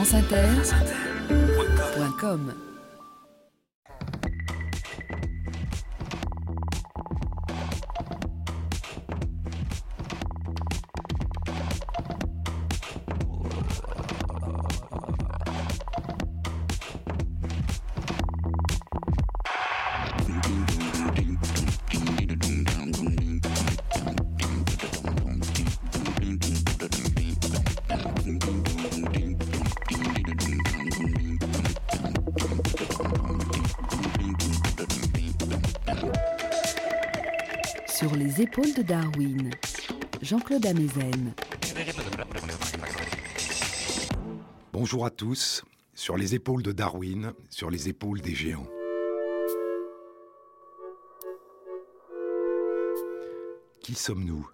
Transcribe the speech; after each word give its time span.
franceinter.com 0.00 0.70
Sur 1.92 2.04
les 2.04 2.69
épaules 38.50 38.74
de 38.74 38.82
Darwin, 38.82 39.50
Jean-Claude 40.22 40.66
Amezen. 40.66 41.34
Bonjour 44.72 45.06
à 45.06 45.10
tous, 45.10 45.62
sur 45.94 46.16
les 46.16 46.34
épaules 46.34 46.64
de 46.64 46.72
Darwin, 46.72 47.32
sur 47.48 47.70
les 47.70 47.88
épaules 47.88 48.20
des 48.20 48.34
géants. 48.34 48.66
Qui 53.84 53.94
sommes-nous? 53.94 54.48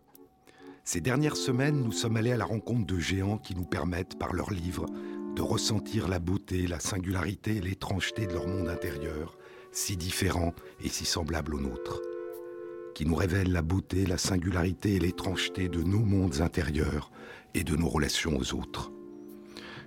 Ces 0.84 1.00
dernières 1.00 1.38
semaines, 1.38 1.82
nous 1.82 1.92
sommes 1.92 2.18
allés 2.18 2.32
à 2.32 2.36
la 2.36 2.44
rencontre 2.44 2.84
de 2.84 2.98
géants 2.98 3.38
qui 3.38 3.54
nous 3.54 3.64
permettent, 3.64 4.18
par 4.18 4.34
leurs 4.34 4.50
livres, 4.50 4.84
de 5.34 5.40
ressentir 5.40 6.06
la 6.06 6.18
beauté, 6.18 6.66
la 6.66 6.80
singularité 6.80 7.56
et 7.56 7.62
l'étrangeté 7.62 8.26
de 8.26 8.34
leur 8.34 8.46
monde 8.46 8.68
intérieur, 8.68 9.38
si 9.72 9.96
différent 9.96 10.52
et 10.84 10.90
si 10.90 11.06
semblable 11.06 11.54
au 11.54 11.60
nôtre 11.60 12.02
qui 12.96 13.04
nous 13.04 13.14
révèlent 13.14 13.52
la 13.52 13.60
beauté, 13.60 14.06
la 14.06 14.16
singularité 14.16 14.94
et 14.94 14.98
l'étrangeté 14.98 15.68
de 15.68 15.82
nos 15.82 15.98
mondes 15.98 16.40
intérieurs 16.40 17.10
et 17.52 17.62
de 17.62 17.76
nos 17.76 17.90
relations 17.90 18.38
aux 18.38 18.54
autres. 18.54 18.90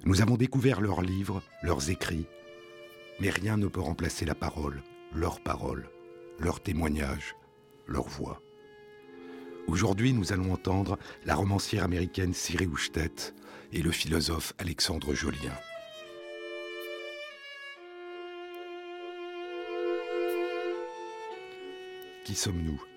Nous 0.05 0.21
avons 0.21 0.38
découvert 0.38 0.79
leurs 0.79 1.02
livres, 1.02 1.41
leurs 1.63 1.89
écrits, 1.89 2.27
mais 3.19 3.31
rien 3.31 3.57
ne 3.57 3.65
peut 3.65 3.80
remplacer 3.80 4.25
la 4.25 4.35
parole, 4.35 4.83
leur 5.11 5.41
parole, 5.41 5.89
leur 6.37 6.61
témoignage, 6.61 7.35
leur 7.87 8.07
voix. 8.07 8.43
Aujourd'hui, 9.65 10.13
nous 10.13 10.31
allons 10.31 10.53
entendre 10.53 10.99
la 11.25 11.33
romancière 11.33 11.85
américaine 11.85 12.35
Siri 12.35 12.67
Houchtet 12.67 13.33
et 13.73 13.81
le 13.81 13.89
philosophe 13.89 14.53
Alexandre 14.59 15.15
Jolien. 15.15 15.57
Qui 22.23 22.35
sommes-nous? 22.35 22.89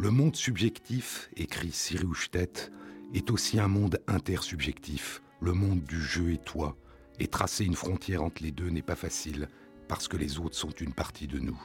Le 0.00 0.12
monde 0.12 0.36
subjectif, 0.36 1.28
écrit 1.36 1.74
Houchtet, 2.04 2.70
est 3.14 3.32
aussi 3.32 3.58
un 3.58 3.66
monde 3.66 4.00
intersubjectif, 4.06 5.20
le 5.40 5.52
monde 5.52 5.82
du 5.82 6.00
jeu 6.00 6.30
et 6.30 6.38
toi, 6.38 6.76
et 7.18 7.26
tracer 7.26 7.64
une 7.64 7.74
frontière 7.74 8.22
entre 8.22 8.44
les 8.44 8.52
deux 8.52 8.70
n'est 8.70 8.80
pas 8.80 8.94
facile, 8.94 9.48
parce 9.88 10.06
que 10.06 10.16
les 10.16 10.38
autres 10.38 10.54
sont 10.54 10.70
une 10.70 10.92
partie 10.92 11.26
de 11.26 11.40
nous. 11.40 11.60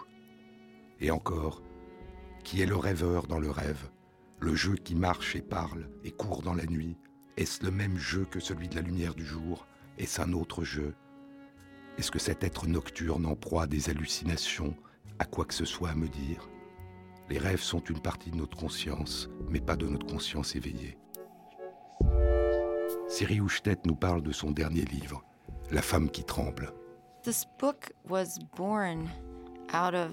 Et 1.00 1.12
encore, 1.12 1.62
qui 2.44 2.60
est 2.60 2.66
le 2.66 2.76
rêveur 2.76 3.28
dans 3.28 3.38
le 3.38 3.52
rêve? 3.52 3.92
Le 4.40 4.56
jeu 4.56 4.78
qui 4.78 4.96
marche 4.96 5.36
et 5.36 5.44
parle 5.44 5.88
et 6.04 6.10
court 6.10 6.42
dans 6.42 6.56
la 6.56 6.66
nuit? 6.66 6.98
Est-ce 7.38 7.64
le 7.64 7.70
même 7.70 8.00
jeu 8.00 8.26
que 8.26 8.40
celui 8.40 8.68
de 8.68 8.76
la 8.76 8.82
lumière 8.82 9.14
du 9.14 9.28
jour? 9.28 9.68
Est-ce 10.00 10.20
un 10.20 10.34
autre 10.34 10.64
jeu? 10.64 10.96
Est-ce 12.00 12.10
que 12.10 12.18
cet 12.18 12.44
être 12.44 12.66
nocturne 12.66 13.28
en 13.28 13.36
proie 13.36 13.64
à 13.64 13.68
des 13.68 13.92
hallucinations? 13.92 14.76
A 15.20 15.26
quoi 15.26 15.46
que 15.46 15.54
ce 15.54 15.66
soit 15.66 15.90
à 15.90 15.96
me 15.96 16.10
dire? 16.10 16.50
Les 17.30 17.38
rêves 17.38 17.62
sont 17.62 17.80
une 17.80 18.00
partie 18.00 18.32
de 18.32 18.36
notre 18.38 18.58
conscience, 18.58 19.30
mais 19.50 19.62
pas 19.62 19.76
de 19.76 19.88
notre 19.88 20.06
conscience 20.06 20.56
éveillée. 20.56 20.98
Siri 23.08 23.40
Houchtet 23.40 23.78
nous 23.86 23.96
parle 23.96 24.22
de 24.22 24.32
son 24.32 24.52
dernier 24.52 24.86
livre, 24.86 25.24
La 25.72 25.82
femme 25.82 26.10
qui 26.10 26.24
tremble. 26.24 26.74
This 27.24 27.46
book 27.60 27.92
was 28.10 28.38
born 28.58 29.08
out 29.74 29.94
of 29.94 30.12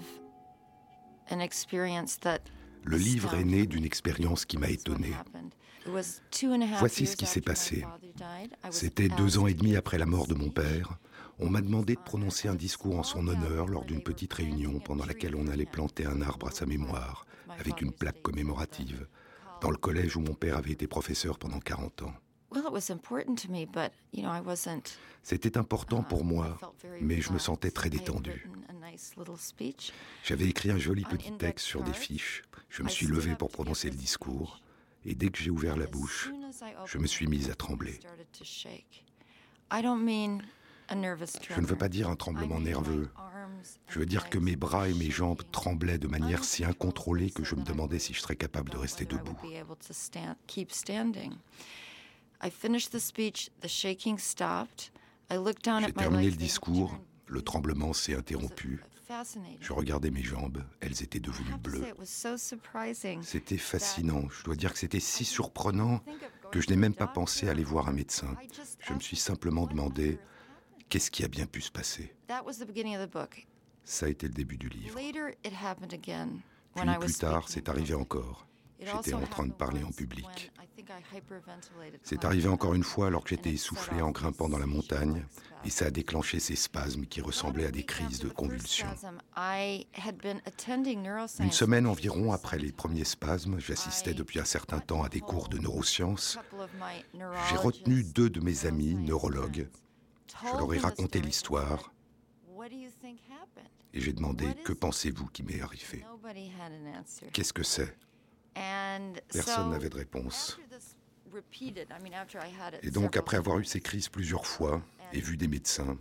an 1.30 1.40
experience 1.40 2.18
that 2.20 2.40
Le 2.84 2.96
livre 2.96 3.34
est 3.34 3.44
né 3.44 3.66
d'une 3.66 3.84
expérience 3.84 4.44
qui 4.44 4.56
m'a 4.56 4.70
étonné. 4.70 5.12
Voici 6.78 7.06
ce 7.06 7.16
qui 7.16 7.26
s'est 7.26 7.40
passé. 7.40 7.84
C'était 8.70 9.08
deux 9.08 9.38
ans 9.38 9.46
et 9.46 9.54
demi 9.54 9.76
après 9.76 9.98
la 9.98 10.06
mort 10.06 10.26
de 10.26 10.34
mon 10.34 10.50
père. 10.50 10.98
On 11.42 11.48
m'a 11.48 11.62
demandé 11.62 11.94
de 11.94 12.00
prononcer 12.00 12.48
un 12.48 12.54
discours 12.54 12.98
en 12.98 13.02
son 13.02 13.26
honneur 13.26 13.66
lors 13.66 13.86
d'une 13.86 14.02
petite 14.02 14.34
réunion 14.34 14.78
pendant 14.78 15.06
laquelle 15.06 15.34
on 15.34 15.48
allait 15.48 15.64
planter 15.64 16.04
un 16.04 16.20
arbre 16.20 16.48
à 16.48 16.50
sa 16.50 16.66
mémoire, 16.66 17.24
avec 17.58 17.80
une 17.80 17.92
plaque 17.92 18.20
commémorative, 18.20 19.06
dans 19.62 19.70
le 19.70 19.78
collège 19.78 20.16
où 20.16 20.20
mon 20.20 20.34
père 20.34 20.58
avait 20.58 20.72
été 20.72 20.86
professeur 20.86 21.38
pendant 21.38 21.58
40 21.58 22.02
ans. 22.02 22.14
C'était 25.22 25.56
important 25.56 26.02
pour 26.02 26.24
moi, 26.24 26.58
mais 27.00 27.22
je 27.22 27.32
me 27.32 27.38
sentais 27.38 27.70
très 27.70 27.88
détendu. 27.88 28.50
J'avais 30.24 30.46
écrit 30.46 30.70
un 30.70 30.78
joli 30.78 31.04
petit 31.04 31.32
texte 31.32 31.64
sur 31.64 31.82
des 31.82 31.92
fiches. 31.92 32.42
Je 32.68 32.82
me 32.82 32.88
suis 32.88 33.06
levé 33.06 33.34
pour 33.34 33.50
prononcer 33.50 33.88
le 33.88 33.96
discours, 33.96 34.60
et 35.06 35.14
dès 35.14 35.30
que 35.30 35.38
j'ai 35.38 35.50
ouvert 35.50 35.76
la 35.76 35.86
bouche, 35.86 36.30
je 36.84 36.98
me 36.98 37.06
suis 37.06 37.26
mise 37.26 37.50
à 37.50 37.54
trembler. 37.54 37.98
Je 40.90 41.60
ne 41.60 41.66
veux 41.66 41.76
pas 41.76 41.88
dire 41.88 42.08
un 42.08 42.16
tremblement 42.16 42.60
nerveux. 42.60 43.08
Je 43.88 43.98
veux 43.98 44.06
dire 44.06 44.28
que 44.28 44.38
mes 44.38 44.56
bras 44.56 44.88
et 44.88 44.94
mes 44.94 45.10
jambes 45.10 45.42
tremblaient 45.52 45.98
de 45.98 46.08
manière 46.08 46.44
si 46.44 46.64
incontrôlée 46.64 47.30
que 47.30 47.44
je 47.44 47.54
me 47.54 47.62
demandais 47.62 47.98
si 47.98 48.14
je 48.14 48.20
serais 48.20 48.36
capable 48.36 48.70
de 48.70 48.76
rester 48.76 49.04
debout. 49.04 49.36
J'ai 55.30 55.92
terminé 55.92 56.30
le 56.30 56.36
discours, 56.36 56.98
le 57.26 57.42
tremblement 57.42 57.92
s'est 57.92 58.14
interrompu. 58.14 58.82
Je 59.60 59.72
regardais 59.72 60.10
mes 60.10 60.22
jambes, 60.22 60.64
elles 60.80 61.02
étaient 61.02 61.20
devenues 61.20 61.56
bleues. 61.62 61.84
C'était 63.22 63.58
fascinant, 63.58 64.28
je 64.30 64.44
dois 64.44 64.54
dire 64.54 64.72
que 64.72 64.78
c'était 64.78 65.00
si 65.00 65.24
surprenant 65.24 66.00
que 66.52 66.60
je 66.60 66.68
n'ai 66.70 66.76
même 66.76 66.94
pas 66.94 67.06
pensé 67.06 67.48
aller 67.48 67.64
voir 67.64 67.88
un 67.88 67.92
médecin. 67.92 68.36
Je 68.80 68.92
me 68.92 69.00
suis 69.00 69.16
simplement 69.16 69.66
demandé 69.66 70.18
qu'est-ce 70.90 71.10
qui 71.10 71.24
a 71.24 71.28
bien 71.28 71.46
pu 71.46 71.62
se 71.62 71.70
passer? 71.70 72.14
Ça 73.84 74.06
a 74.06 74.08
été 74.10 74.26
le 74.26 74.34
début 74.34 74.58
du 74.58 74.68
livre. 74.68 74.98
Puis 76.74 76.98
plus 77.00 77.14
tard, 77.14 77.48
c'est 77.48 77.68
arrivé 77.68 77.94
encore. 77.94 78.46
J'étais 78.80 79.14
en 79.14 79.26
train 79.26 79.46
de 79.46 79.52
parler 79.52 79.82
en 79.82 79.90
public. 79.90 80.52
C'est 82.02 82.24
arrivé 82.24 82.48
encore 82.48 82.74
une 82.74 82.82
fois 82.82 83.08
alors 83.08 83.24
que 83.24 83.30
j'étais 83.30 83.50
essoufflé 83.50 84.00
en 84.00 84.10
grimpant 84.10 84.48
dans 84.48 84.58
la 84.58 84.66
montagne 84.66 85.26
et 85.64 85.70
ça 85.70 85.86
a 85.86 85.90
déclenché 85.90 86.40
ces 86.40 86.56
spasmes 86.56 87.04
qui 87.04 87.20
ressemblaient 87.20 87.66
à 87.66 87.70
des 87.70 87.84
crises 87.84 88.20
de 88.20 88.28
convulsions. 88.28 88.88
Une 91.40 91.52
semaine 91.52 91.86
environ 91.86 92.32
après 92.32 92.58
les 92.58 92.72
premiers 92.72 93.04
spasmes, 93.04 93.58
j'assistais 93.58 94.14
depuis 94.14 94.40
un 94.40 94.46
certain 94.46 94.80
temps 94.80 95.02
à 95.02 95.10
des 95.10 95.20
cours 95.20 95.48
de 95.48 95.58
neurosciences. 95.58 96.38
J'ai 97.50 97.56
retenu 97.56 98.02
deux 98.02 98.30
de 98.30 98.40
mes 98.40 98.64
amis 98.64 98.94
neurologues. 98.94 99.68
Je 100.42 100.58
leur 100.58 100.74
ai 100.74 100.78
raconté 100.78 101.20
l'histoire. 101.20 101.92
et 103.92 104.00
j'ai 104.00 104.12
demandé 104.12 104.54
que 104.64 104.72
pensez-vous 104.72 105.26
qui 105.28 105.42
m'est 105.42 105.60
arrivé? 105.60 106.04
Qu'est-ce 107.32 107.52
que 107.52 107.62
c'est? 107.62 107.96
Personne 109.32 109.70
n'avait 109.70 109.88
de 109.88 109.96
réponse. 109.96 110.58
Et 112.82 112.90
donc, 112.90 113.16
après 113.16 113.36
avoir 113.36 113.58
eu 113.58 113.64
ces 113.64 113.80
crises 113.80 114.08
plusieurs 114.08 114.46
fois 114.46 114.82
et 115.12 115.20
vu 115.20 115.36
des 115.36 115.48
médecins, 115.48 115.96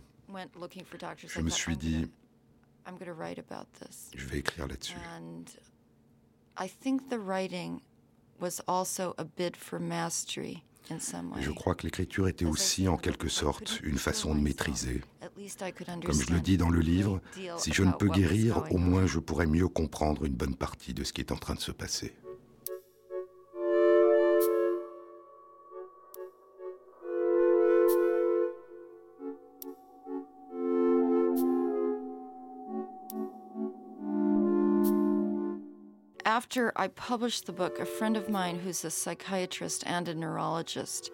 je 1.28 1.40
me 1.40 1.50
suis 1.50 1.76
dit, 1.76 2.10
je 4.14 4.26
vais 4.26 4.38
écrire 4.38 4.66
là-dessus. 4.68 4.96
Je 11.40 11.50
crois 11.50 11.74
que 11.74 11.84
l'écriture 11.84 12.28
était 12.28 12.44
aussi, 12.44 12.88
en 12.88 12.96
quelque 12.96 13.28
sorte, 13.28 13.80
une 13.82 13.98
façon 13.98 14.34
de 14.34 14.40
maîtriser. 14.40 15.02
Comme 16.04 16.20
je 16.20 16.32
le 16.32 16.40
dis 16.40 16.56
dans 16.56 16.70
le 16.70 16.80
livre, 16.80 17.20
si 17.58 17.72
je 17.72 17.82
ne 17.82 17.92
peux 17.92 18.08
guérir, 18.08 18.64
au 18.70 18.78
moins 18.78 19.06
je 19.06 19.18
pourrais 19.18 19.46
mieux 19.46 19.68
comprendre 19.68 20.24
une 20.24 20.34
bonne 20.34 20.56
partie 20.56 20.94
de 20.94 21.04
ce 21.04 21.12
qui 21.12 21.20
est 21.20 21.32
en 21.32 21.36
train 21.36 21.54
de 21.54 21.60
se 21.60 21.72
passer. 21.72 22.14
After 36.40 36.72
I 36.74 36.88
published 36.88 37.44
the 37.44 37.52
book, 37.52 37.78
a 37.80 37.84
friend 37.84 38.16
of 38.16 38.30
mine 38.30 38.58
who's 38.58 38.82
a 38.86 38.90
psychiatrist 38.90 39.84
and 39.86 40.08
a 40.08 40.14
neurologist, 40.14 41.10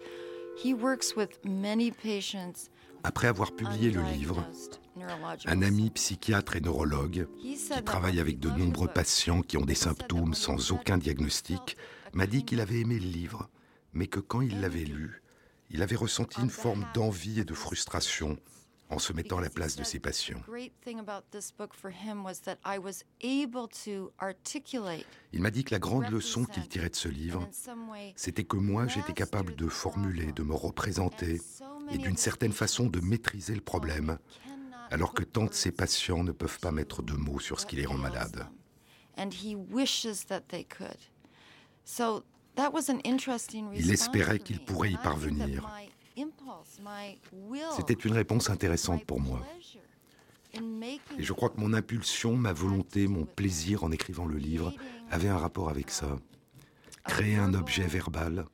He 0.55 0.73
works 0.73 1.17
with 1.17 1.43
many 1.43 1.91
patients 1.91 2.69
Après 3.03 3.27
avoir 3.27 3.51
publié 3.51 3.91
le 3.91 4.03
livre, 4.03 4.41
un 5.45 5.61
ami 5.63 5.89
psychiatre 5.89 6.55
et 6.55 6.61
neurologue 6.61 7.27
qui 7.41 7.83
travaille 7.83 8.21
avec 8.21 8.39
de 8.39 8.49
nombreux 8.49 8.87
patients 8.87 9.41
qui 9.41 9.57
ont 9.57 9.65
des 9.65 9.75
symptômes 9.75 10.33
sans 10.33 10.71
aucun 10.71 10.97
diagnostic 10.97 11.75
m'a 12.13 12.25
dit 12.25 12.45
qu'il 12.45 12.61
avait 12.61 12.79
aimé 12.79 12.97
le 12.97 13.09
livre, 13.09 13.49
mais 13.91 14.07
que 14.07 14.21
quand 14.21 14.39
il 14.39 14.61
l'avait 14.61 14.85
lu, 14.85 15.21
il 15.71 15.81
avait 15.81 15.97
ressenti 15.97 16.39
une 16.39 16.49
forme 16.49 16.85
d'envie 16.93 17.41
et 17.41 17.45
de 17.45 17.53
frustration 17.53 18.37
en 18.89 18.99
se 18.99 19.13
mettant 19.13 19.37
à 19.37 19.41
la 19.41 19.49
place 19.49 19.75
de 19.75 19.83
ses 19.83 19.99
patients. 19.99 20.41
Il 25.33 25.41
m'a 25.41 25.51
dit 25.51 25.63
que 25.63 25.73
la 25.73 25.79
grande 25.79 26.09
leçon 26.09 26.45
qu'il 26.45 26.67
tirait 26.67 26.89
de 26.89 26.95
ce 26.95 27.09
livre, 27.09 27.47
c'était 28.15 28.43
que 28.45 28.57
moi 28.57 28.87
j'étais 28.87 29.13
capable 29.13 29.55
de 29.55 29.67
formuler, 29.67 30.31
de 30.31 30.43
me 30.43 30.55
représenter 30.55 31.41
et 31.91 31.97
d'une 31.97 32.17
certaine 32.17 32.53
façon 32.53 32.85
de 32.85 32.99
maîtriser 32.99 33.55
le 33.55 33.61
problème, 33.61 34.17
alors 34.89 35.13
que 35.13 35.23
tant 35.23 35.45
de 35.45 35.53
ses 35.53 35.71
patients 35.71 36.23
ne 36.23 36.31
peuvent 36.31 36.59
pas 36.59 36.71
mettre 36.71 37.01
de 37.01 37.13
mots 37.13 37.39
sur 37.39 37.59
ce 37.59 37.65
qui 37.65 37.75
les 37.75 37.85
rend 37.85 37.97
malades. 37.97 38.47
Il 43.73 43.91
espérait 43.91 44.39
qu'il 44.39 44.59
pourrait 44.63 44.91
y 44.91 44.97
parvenir. 44.97 45.69
C'était 47.75 47.93
une 47.93 48.13
réponse 48.13 48.49
intéressante 48.49 49.05
pour 49.05 49.19
moi. 49.19 49.41
Et 50.53 51.23
je 51.23 51.33
crois 51.33 51.49
que 51.49 51.59
mon 51.59 51.73
impulsion, 51.73 52.35
ma 52.35 52.53
volonté, 52.53 53.07
mon 53.07 53.25
plaisir 53.25 53.83
en 53.83 53.91
écrivant 53.91 54.25
le 54.25 54.37
livre 54.37 54.73
avaient 55.11 55.27
un 55.27 55.37
rapport 55.37 55.69
avec 55.69 55.91
ça. 55.91 56.17
Créer 57.03 57.37
un 57.37 57.53
objet 57.53 57.85
verbal, 57.85 58.45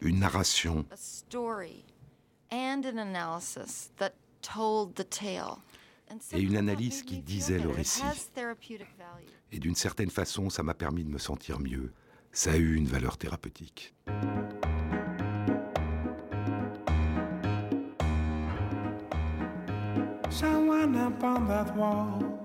une 0.00 0.20
narration, 0.20 0.86
et 6.32 6.40
une 6.40 6.56
analyse 6.56 7.02
qui 7.02 7.18
disait 7.20 7.58
le 7.58 7.70
récit. 7.70 8.02
Et 9.52 9.58
d'une 9.58 9.74
certaine 9.74 10.10
façon, 10.10 10.50
ça 10.50 10.62
m'a 10.62 10.74
permis 10.74 11.04
de 11.04 11.10
me 11.10 11.18
sentir 11.18 11.60
mieux. 11.60 11.92
Ça 12.32 12.52
a 12.52 12.56
eu 12.56 12.74
une 12.74 12.86
valeur 12.86 13.16
thérapeutique. 13.16 13.94
Someone 20.34 20.96
up 20.96 21.22
on 21.22 21.46
that 21.46 21.76
wall 21.76 22.44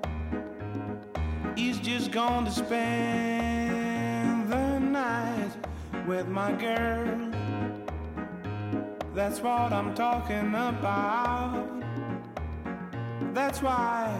He's 1.55 1.79
just 1.79 2.11
going 2.11 2.45
to 2.45 2.51
spend 2.51 4.47
the 4.47 4.77
night 4.77 5.49
with 6.05 6.27
my 6.27 6.51
girl. 6.51 7.31
That's 9.15 9.41
what 9.41 9.73
I'm 9.73 9.95
talking 9.95 10.49
about. 10.49 11.67
That's 13.33 13.63
why 13.63 14.15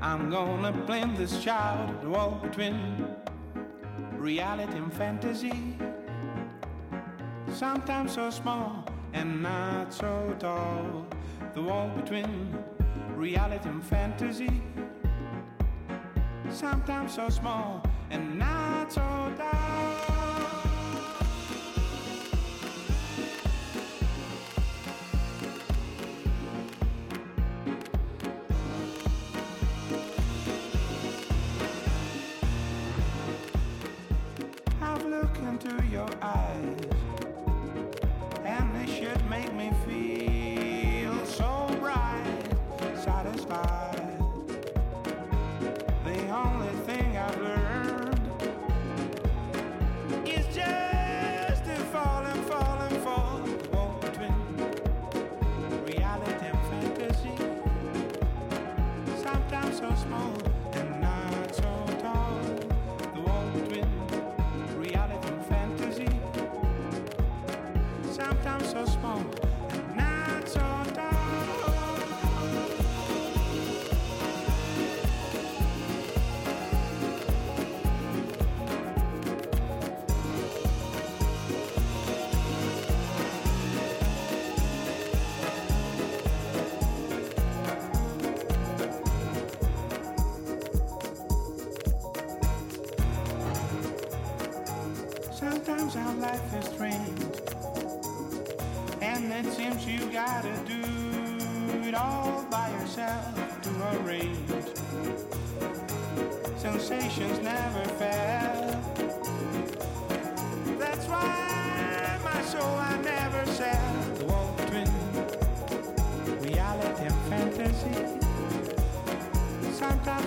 I'm 0.00 0.30
gonna 0.30 0.70
blend 0.70 1.16
this 1.16 1.42
child, 1.42 2.00
the 2.00 2.10
wall 2.10 2.38
between 2.40 3.04
reality 4.12 4.78
and 4.78 4.92
fantasy. 4.92 5.76
Sometimes 7.52 8.12
so 8.12 8.30
small 8.30 8.84
and 9.12 9.42
not 9.42 9.92
so 9.92 10.36
tall. 10.38 11.04
The 11.54 11.62
wall 11.62 11.88
between 11.96 12.56
reality 13.18 13.68
and 13.68 13.82
fantasy. 13.82 14.62
Sometimes 16.50 17.14
so 17.14 17.28
small 17.28 17.82
and 18.10 18.38
not 18.38 18.92
so 18.92 19.00
tall. 19.36 20.17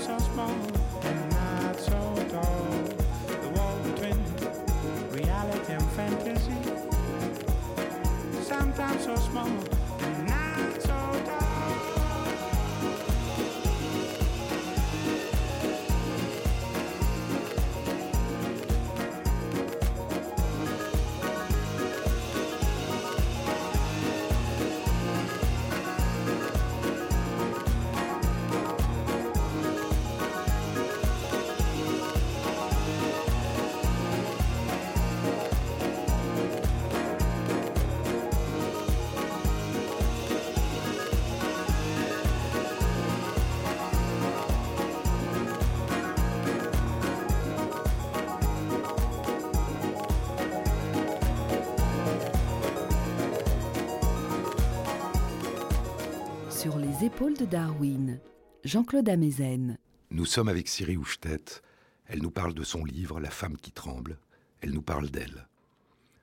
So 0.01 0.17
small 0.17 0.55
and 1.03 1.29
not 1.29 1.79
so 1.79 1.91
tall. 2.31 2.65
The 3.27 3.50
wall 3.50 3.77
between 3.84 4.17
reality 5.12 5.74
and 5.74 5.91
fantasy. 5.91 6.58
Sometimes 8.41 9.03
so 9.03 9.15
small. 9.15 9.80
Épaules 57.21 57.37
de 57.37 57.45
Darwin, 57.45 58.19
Jean-Claude 58.63 59.07
Amezen. 59.07 59.77
Nous 60.09 60.25
sommes 60.25 60.49
avec 60.49 60.67
Siri 60.67 60.97
Houchtet. 60.97 61.61
Elle 62.07 62.23
nous 62.23 62.31
parle 62.31 62.55
de 62.55 62.63
son 62.63 62.83
livre 62.83 63.19
La 63.19 63.29
femme 63.29 63.57
qui 63.57 63.71
tremble. 63.71 64.17
Elle 64.61 64.71
nous 64.71 64.81
parle 64.81 65.07
d'elle. 65.11 65.47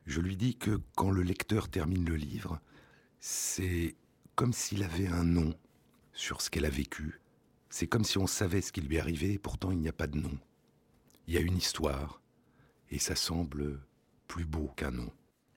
Je 0.06 0.20
lui 0.20 0.36
dis 0.36 0.56
que 0.56 0.80
quand 0.96 1.12
le 1.12 1.22
lecteur 1.22 1.68
termine 1.68 2.04
le 2.04 2.16
livre, 2.16 2.58
c'est 3.20 3.94
comme 4.34 4.52
s'il 4.52 4.82
avait 4.82 5.06
un 5.06 5.22
nom 5.22 5.54
sur 6.14 6.42
ce 6.42 6.50
qu'elle 6.50 6.64
a 6.64 6.70
vécu. 6.70 7.20
C'est 7.70 7.86
comme 7.86 8.02
si 8.02 8.18
on 8.18 8.26
savait 8.26 8.60
ce 8.60 8.72
qui 8.72 8.80
lui 8.80 8.98
arrivait 8.98 9.34
et 9.34 9.38
pourtant 9.38 9.70
il 9.70 9.78
n'y 9.78 9.88
a 9.88 9.92
pas 9.92 10.08
de 10.08 10.18
nom. 10.18 10.36
Il 11.28 11.34
y 11.34 11.36
a 11.36 11.42
une 11.42 11.58
histoire 11.58 12.20
et 12.90 12.98
ça 12.98 13.14
semble 13.14 13.78
plus 14.26 14.46
beau 14.46 14.72
qu'un 14.74 14.90
nom. 14.90 15.12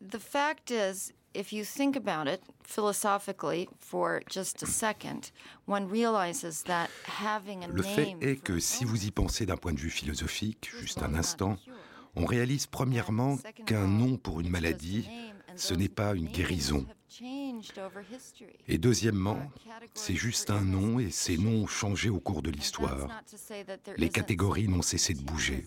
The 0.08 0.20
fact 0.20 0.70
is, 0.70 1.14
if 1.34 1.52
you 1.54 1.64
think 1.64 1.96
about 1.96 2.28
it 2.28 2.42
philosophically 2.64 3.70
for 3.80 4.22
just 4.30 4.64
a 4.64 4.66
second, 4.66 5.32
one 5.66 5.88
realizes 5.88 6.64
that 6.64 6.90
having 7.06 7.64
a 7.64 7.68
Le 7.68 7.84
fait 7.84 8.16
est 8.22 8.38
que 8.42 8.60
si 8.60 8.86
vous 8.86 9.06
y 9.06 9.12
pensez 9.12 9.46
d'un 9.46 9.58
point 9.58 9.74
de 9.74 9.80
vue 9.80 9.90
philosophique, 9.90 10.72
juste 10.80 11.02
un 11.02 11.16
instant, 11.16 11.58
on 12.16 12.26
réalise 12.26 12.68
premièrement 12.68 13.38
qu'un 13.66 13.88
nom 13.88 14.18
pour 14.18 14.42
une 14.42 14.50
maladie, 14.50 15.08
ce 15.56 15.74
n'est 15.74 15.90
pas 15.90 16.14
une 16.14 16.28
guérison. 16.28 16.86
Et 18.68 18.78
deuxièmement, 18.78 19.40
c'est 19.94 20.16
juste 20.16 20.50
un 20.50 20.62
nom 20.62 21.00
et 21.00 21.12
ces 21.12 21.38
noms 21.38 21.64
ont 21.64 21.68
changé 21.68 22.10
au 22.10 22.20
cours 22.20 22.42
de 22.42 22.50
l'histoire. 22.50 23.08
Les 23.98 24.10
catégories 24.10 24.68
n'ont 24.68 24.82
cessé 24.82 25.14
de 25.14 25.22
bouger. 25.22 25.66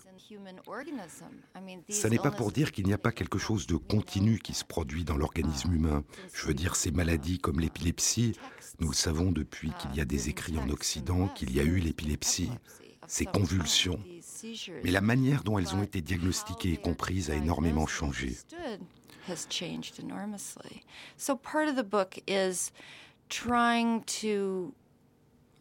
Ça 1.88 2.08
n'est 2.08 2.18
pas 2.18 2.30
pour 2.30 2.52
dire 2.52 2.72
qu'il 2.72 2.86
n'y 2.86 2.92
a 2.92 2.98
pas 2.98 3.12
quelque 3.12 3.38
chose 3.38 3.66
de 3.66 3.76
continu 3.76 4.38
qui 4.38 4.54
se 4.54 4.64
produit 4.64 5.04
dans 5.04 5.16
l'organisme 5.16 5.72
humain. 5.72 6.04
Je 6.32 6.46
veux 6.46 6.54
dire, 6.54 6.76
ces 6.76 6.90
maladies 6.90 7.38
comme 7.38 7.60
l'épilepsie, 7.60 8.36
nous 8.80 8.88
le 8.88 8.94
savons 8.94 9.30
depuis 9.32 9.72
qu'il 9.80 9.94
y 9.94 10.00
a 10.00 10.04
des 10.04 10.28
écrits 10.28 10.58
en 10.58 10.68
Occident 10.68 11.28
qu'il 11.28 11.54
y 11.54 11.60
a 11.60 11.64
eu 11.64 11.76
l'épilepsie, 11.76 12.50
ces 13.06 13.24
convulsions. 13.24 14.00
Mais 14.82 14.90
la 14.90 15.00
manière 15.00 15.42
dont 15.42 15.58
elles 15.58 15.74
ont 15.74 15.82
été 15.82 16.00
diagnostiquées 16.00 16.72
et 16.72 16.76
comprises 16.76 17.30
a 17.30 17.34
énormément 17.34 17.86
changé. 17.86 18.36
Has 19.26 19.47
changed 19.49 19.99
enormously. 19.99 20.83
So 21.16 21.37
part 21.37 21.68
of 21.68 21.76
the 21.76 21.85
book 21.85 22.18
is 22.26 22.73
trying 23.28 24.02
to 24.21 24.75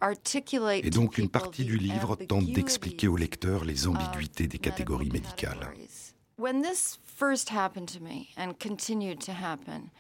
articulate 0.02 0.86
Et 0.86 0.90
donc 0.90 1.18
une 1.18 1.30
partie 1.30 1.64
du 1.66 1.78
livre 1.78 2.16
tente 2.16 2.52
d'expliquer 2.52 3.08
au 3.08 3.16
lecteur 3.16 3.64
les 3.64 3.88
ambiguïtés 3.88 4.48
des 4.48 4.60
catégories 4.60 5.10
médicales. 5.10 5.60
categories. 5.60 6.14
When 6.38 6.62
this 6.62 7.00
first 7.06 7.50
happened 7.50 7.88
to 7.94 8.04
me 8.04 8.30
and 8.36 8.54
continued 8.60 9.20
to 9.22 9.32
happen, 9.32 9.92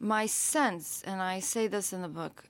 my 0.00 0.26
sense, 0.26 1.02
and 1.06 1.20
I 1.20 1.40
say 1.40 1.68
this 1.68 1.92
in 1.92 2.02
the 2.02 2.08
book, 2.08 2.44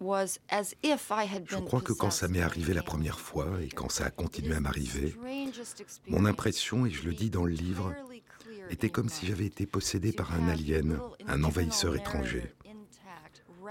was 0.00 0.38
as 0.50 0.74
if 0.82 1.10
I 1.10 1.24
had 1.24 1.44
Je 1.48 1.56
crois 1.56 1.80
que 1.80 1.92
quand 1.92 2.10
ça 2.10 2.28
m'est 2.28 2.42
arrivé 2.42 2.74
la 2.74 2.82
première 2.82 3.20
fois 3.20 3.46
et 3.62 3.68
quand 3.68 3.90
ça 3.90 4.06
a 4.06 4.10
continué 4.10 4.54
à 4.54 4.60
m'arriver, 4.60 5.16
mon 6.08 6.26
impression, 6.26 6.84
et 6.86 6.90
je 6.90 7.04
le 7.04 7.14
dis 7.14 7.30
dans 7.30 7.44
le 7.44 7.52
livre, 7.52 7.94
était 8.70 8.90
comme 8.90 9.08
si 9.08 9.26
j'avais 9.26 9.46
été 9.46 9.66
possédé 9.66 10.12
par 10.12 10.32
un 10.32 10.48
alien, 10.48 10.98
un 11.26 11.44
envahisseur 11.44 11.96
étranger. 11.96 12.54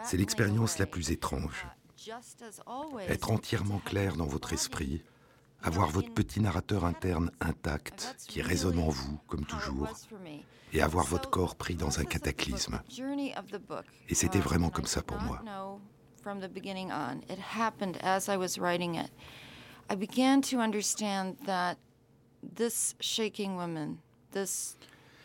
C'est 0.04 0.18
l'expérience 0.18 0.80
la 0.80 0.86
plus 0.86 1.12
étrange. 1.12 1.66
Être 3.08 3.32
entièrement 3.32 3.80
clair 3.80 4.16
dans 4.16 4.26
votre 4.26 4.54
esprit, 4.54 5.04
avoir 5.62 5.90
votre 5.90 6.14
petit 6.14 6.42
narrateur 6.42 6.84
interne 6.84 7.32
intact 7.40 8.16
qui 8.28 8.42
résonne 8.42 8.80
en 8.80 8.90
vous 8.90 9.18
comme 9.28 9.46
toujours, 9.46 9.88
et 10.74 10.82
avoir 10.82 11.06
votre 11.06 11.30
corps 11.30 11.56
pris 11.56 11.76
dans 11.76 12.00
un 12.00 12.06
cataclysme. 12.06 12.82
Et 14.10 14.16
c'était 14.16 14.40
vraiment 14.40 14.70
comme 14.70 14.88
ça 14.88 15.02
pour 15.02 15.20
moi. 15.20 15.42
I 19.90 19.96
began 19.96 20.42
to 20.42 20.60
understand 20.60 21.36
that 21.46 21.78
this 22.42 22.96
shaking 23.02 23.56
woman, 23.58 24.00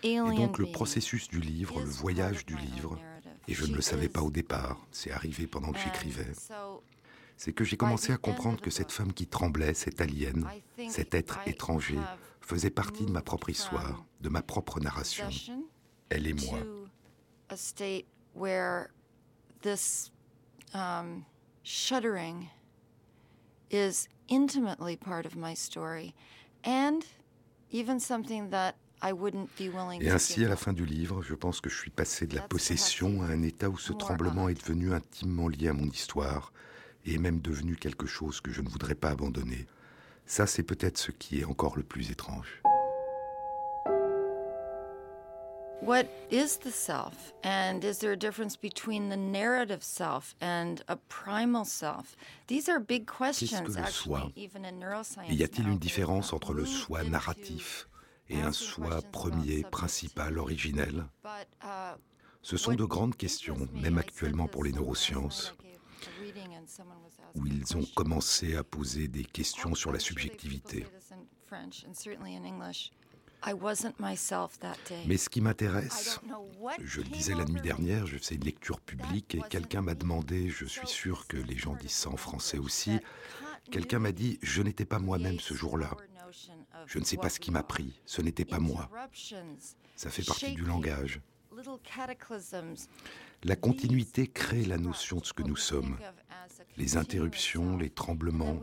Et 0.03 0.17
donc 0.17 0.59
le 0.59 0.71
processus 0.71 1.29
du 1.29 1.41
livre, 1.41 1.81
le 1.81 1.91
voyage 1.91 2.47
du 2.47 2.57
livre, 2.57 2.99
et 3.49 3.55
je 3.55 3.67
ne 3.67 3.75
le 3.75 3.83
savais 3.83 4.09
pas 4.09 4.23
au 4.23 4.31
départ, 4.31 4.79
c'est 4.93 5.11
arrivé 5.11 5.47
pendant 5.47 5.73
que 5.73 5.79
j'écrivais, 5.79 6.33
c'est 7.37 7.53
que 7.53 7.65
j'ai 7.65 7.77
commencé 7.77 8.13
à 8.13 8.17
comprendre 8.17 8.61
que 8.61 8.71
cette 8.71 8.93
femme 8.93 9.13
qui 9.13 9.27
tremblait, 9.27 9.75
cette 9.75 10.01
alien, 10.01 10.49
cet 10.89 11.15
être 11.15 11.41
étranger, 11.47 11.99
faisait 12.41 12.71
partie 12.71 13.05
de 13.05 13.11
ma 13.11 13.23
propre 13.23 13.51
histoire, 13.51 14.05
de 14.21 14.29
ma 14.29 14.43
propre 14.43 14.81
narration, 14.81 15.29
elle 16.11 16.27
et 16.27 16.35
moi. 16.35 16.59
um, 20.75 21.25
shuddering 21.63 22.51
is 23.71 24.09
intimately 24.29 24.97
part 24.97 25.27
of 25.27 25.37
my 25.37 25.55
story 25.55 26.15
and 26.65 27.05
even 27.71 28.01
something 28.01 28.51
that 28.51 28.77
I 29.03 29.13
wouldn't 29.13 29.49
be 29.57 29.73
willing 29.73 30.03
Et 30.03 30.09
to 30.09 30.15
ainsi, 30.15 30.45
à 30.45 30.49
la 30.49 30.57
fin 30.57 30.73
du 30.73 30.85
livre, 30.85 31.23
je 31.23 31.35
pense 31.35 31.61
que 31.61 31.71
je 31.71 31.77
suis 31.77 31.91
passé 31.91 32.27
de 32.27 32.35
la 32.35 32.43
possession 32.43 33.23
à 33.23 33.27
un 33.27 33.43
état 33.43 33.69
où 33.71 33.79
ce 33.79 33.93
tremblement 33.93 34.49
est 34.49 34.61
devenu 34.61 34.93
intimement 34.93 35.49
lié 35.49 35.69
à 35.69 35.73
mon 35.73 35.87
histoire 35.87 36.53
et 37.05 37.15
est 37.15 37.19
même 37.19 37.41
devenu 37.41 37.77
quelque 37.77 38.07
chose 38.07 38.41
que 38.41 38.51
je 38.51 38.61
ne 38.61 38.69
voudrais 38.69 38.95
pas 38.97 39.11
abandonner. 39.11 39.67
Ça, 40.27 40.47
c'est 40.47 40.63
peut-être 40.63 40.99
ce 40.99 41.11
qui 41.13 41.41
est 41.41 41.45
encore 41.45 41.77
le 41.77 41.83
plus 41.83 42.11
étrange. 42.11 42.63
What 45.81 46.07
is 46.31 46.59
the 46.59 46.73
self? 46.73 47.33
And 47.45 47.85
is 47.85 47.99
there 48.01 48.11
a 48.13 48.17
difference 48.17 48.57
between 48.57 49.11
the 49.11 49.17
narrative 49.17 49.83
self 49.83 50.35
and 50.41 50.83
a 50.89 50.97
primal 51.09 51.65
self? 51.65 52.17
These 52.49 52.69
are 52.69 52.81
big 52.81 53.07
questions, 53.07 53.63
le 53.63 53.79
actually, 53.79 53.93
soi 53.93 54.33
even 54.35 54.65
in 54.65 54.81
neuroscience. 54.81 55.31
Y 55.31 55.45
a-t-il 55.45 55.69
une 55.69 55.79
différence 55.79 56.33
entre 56.33 56.53
le 56.53 56.67
soi 56.67 57.05
narratif 57.05 57.88
et 58.29 58.41
un 58.41 58.53
soi 58.53 59.01
premier, 59.13 59.63
principal, 59.63 60.39
originel 60.39 61.07
Ce 62.43 62.57
sont 62.57 62.75
de 62.75 62.85
grandes 62.85 63.17
questions, 63.17 63.69
même 63.73 63.99
actuellement 63.99 64.49
pour 64.49 64.65
les 64.65 64.73
neurosciences, 64.73 65.55
où 67.35 67.47
ils 67.47 67.77
ont 67.77 67.85
commencé 67.95 68.57
à 68.57 68.65
poser 68.65 69.09
des 69.09 69.25
questions 69.25 69.75
sur 69.75 69.93
la 69.93 69.99
subjectivité. 69.99 70.87
Mais 75.07 75.17
ce 75.17 75.29
qui 75.29 75.41
m'intéresse, 75.41 76.21
je 76.83 77.01
le 77.01 77.09
disais 77.09 77.35
la 77.35 77.45
nuit 77.45 77.61
dernière, 77.61 78.07
je 78.07 78.19
faisais 78.19 78.35
une 78.35 78.45
lecture 78.45 78.81
publique 78.81 79.35
et 79.35 79.43
quelqu'un 79.49 79.81
m'a 79.81 79.95
demandé, 79.95 80.51
je 80.51 80.65
suis 80.65 80.89
sûr 80.89 81.27
que 81.29 81.37
les 81.37 81.57
gens 81.57 81.75
disent 81.75 81.93
ça 81.93 82.11
en 82.11 82.17
français 82.17 82.59
aussi, 82.59 82.99
quelqu'un 83.71 84.01
m'a 84.01 84.13
dit, 84.13 84.39
je 84.43 84.63
n'étais 84.63 84.85
pas 84.85 84.99
moi-même 84.99 85.39
ce 85.39 85.55
jour-là. 85.55 85.97
Je 86.87 86.99
ne 86.99 87.05
sais 87.05 87.17
pas 87.17 87.29
ce 87.29 87.41
qui 87.41 87.51
m'a 87.51 87.63
pris, 87.63 88.01
ce 88.05 88.23
n'était 88.23 88.45
pas 88.45 88.59
moi. 88.59 88.91
Ça 89.97 90.11
fait 90.11 90.25
partie 90.25 90.53
du 90.53 90.65
langage. 90.65 91.21
La 93.45 93.57
continuité 93.57 94.27
crée 94.27 94.65
la 94.65 94.79
notion 94.79 95.19
de 95.19 95.25
ce 95.25 95.33
que 95.33 95.43
nous 95.43 95.57
sommes. 95.57 95.97
Les 96.77 96.97
interruptions, 96.97 97.77
les 97.77 97.91
tremblements, 97.91 98.61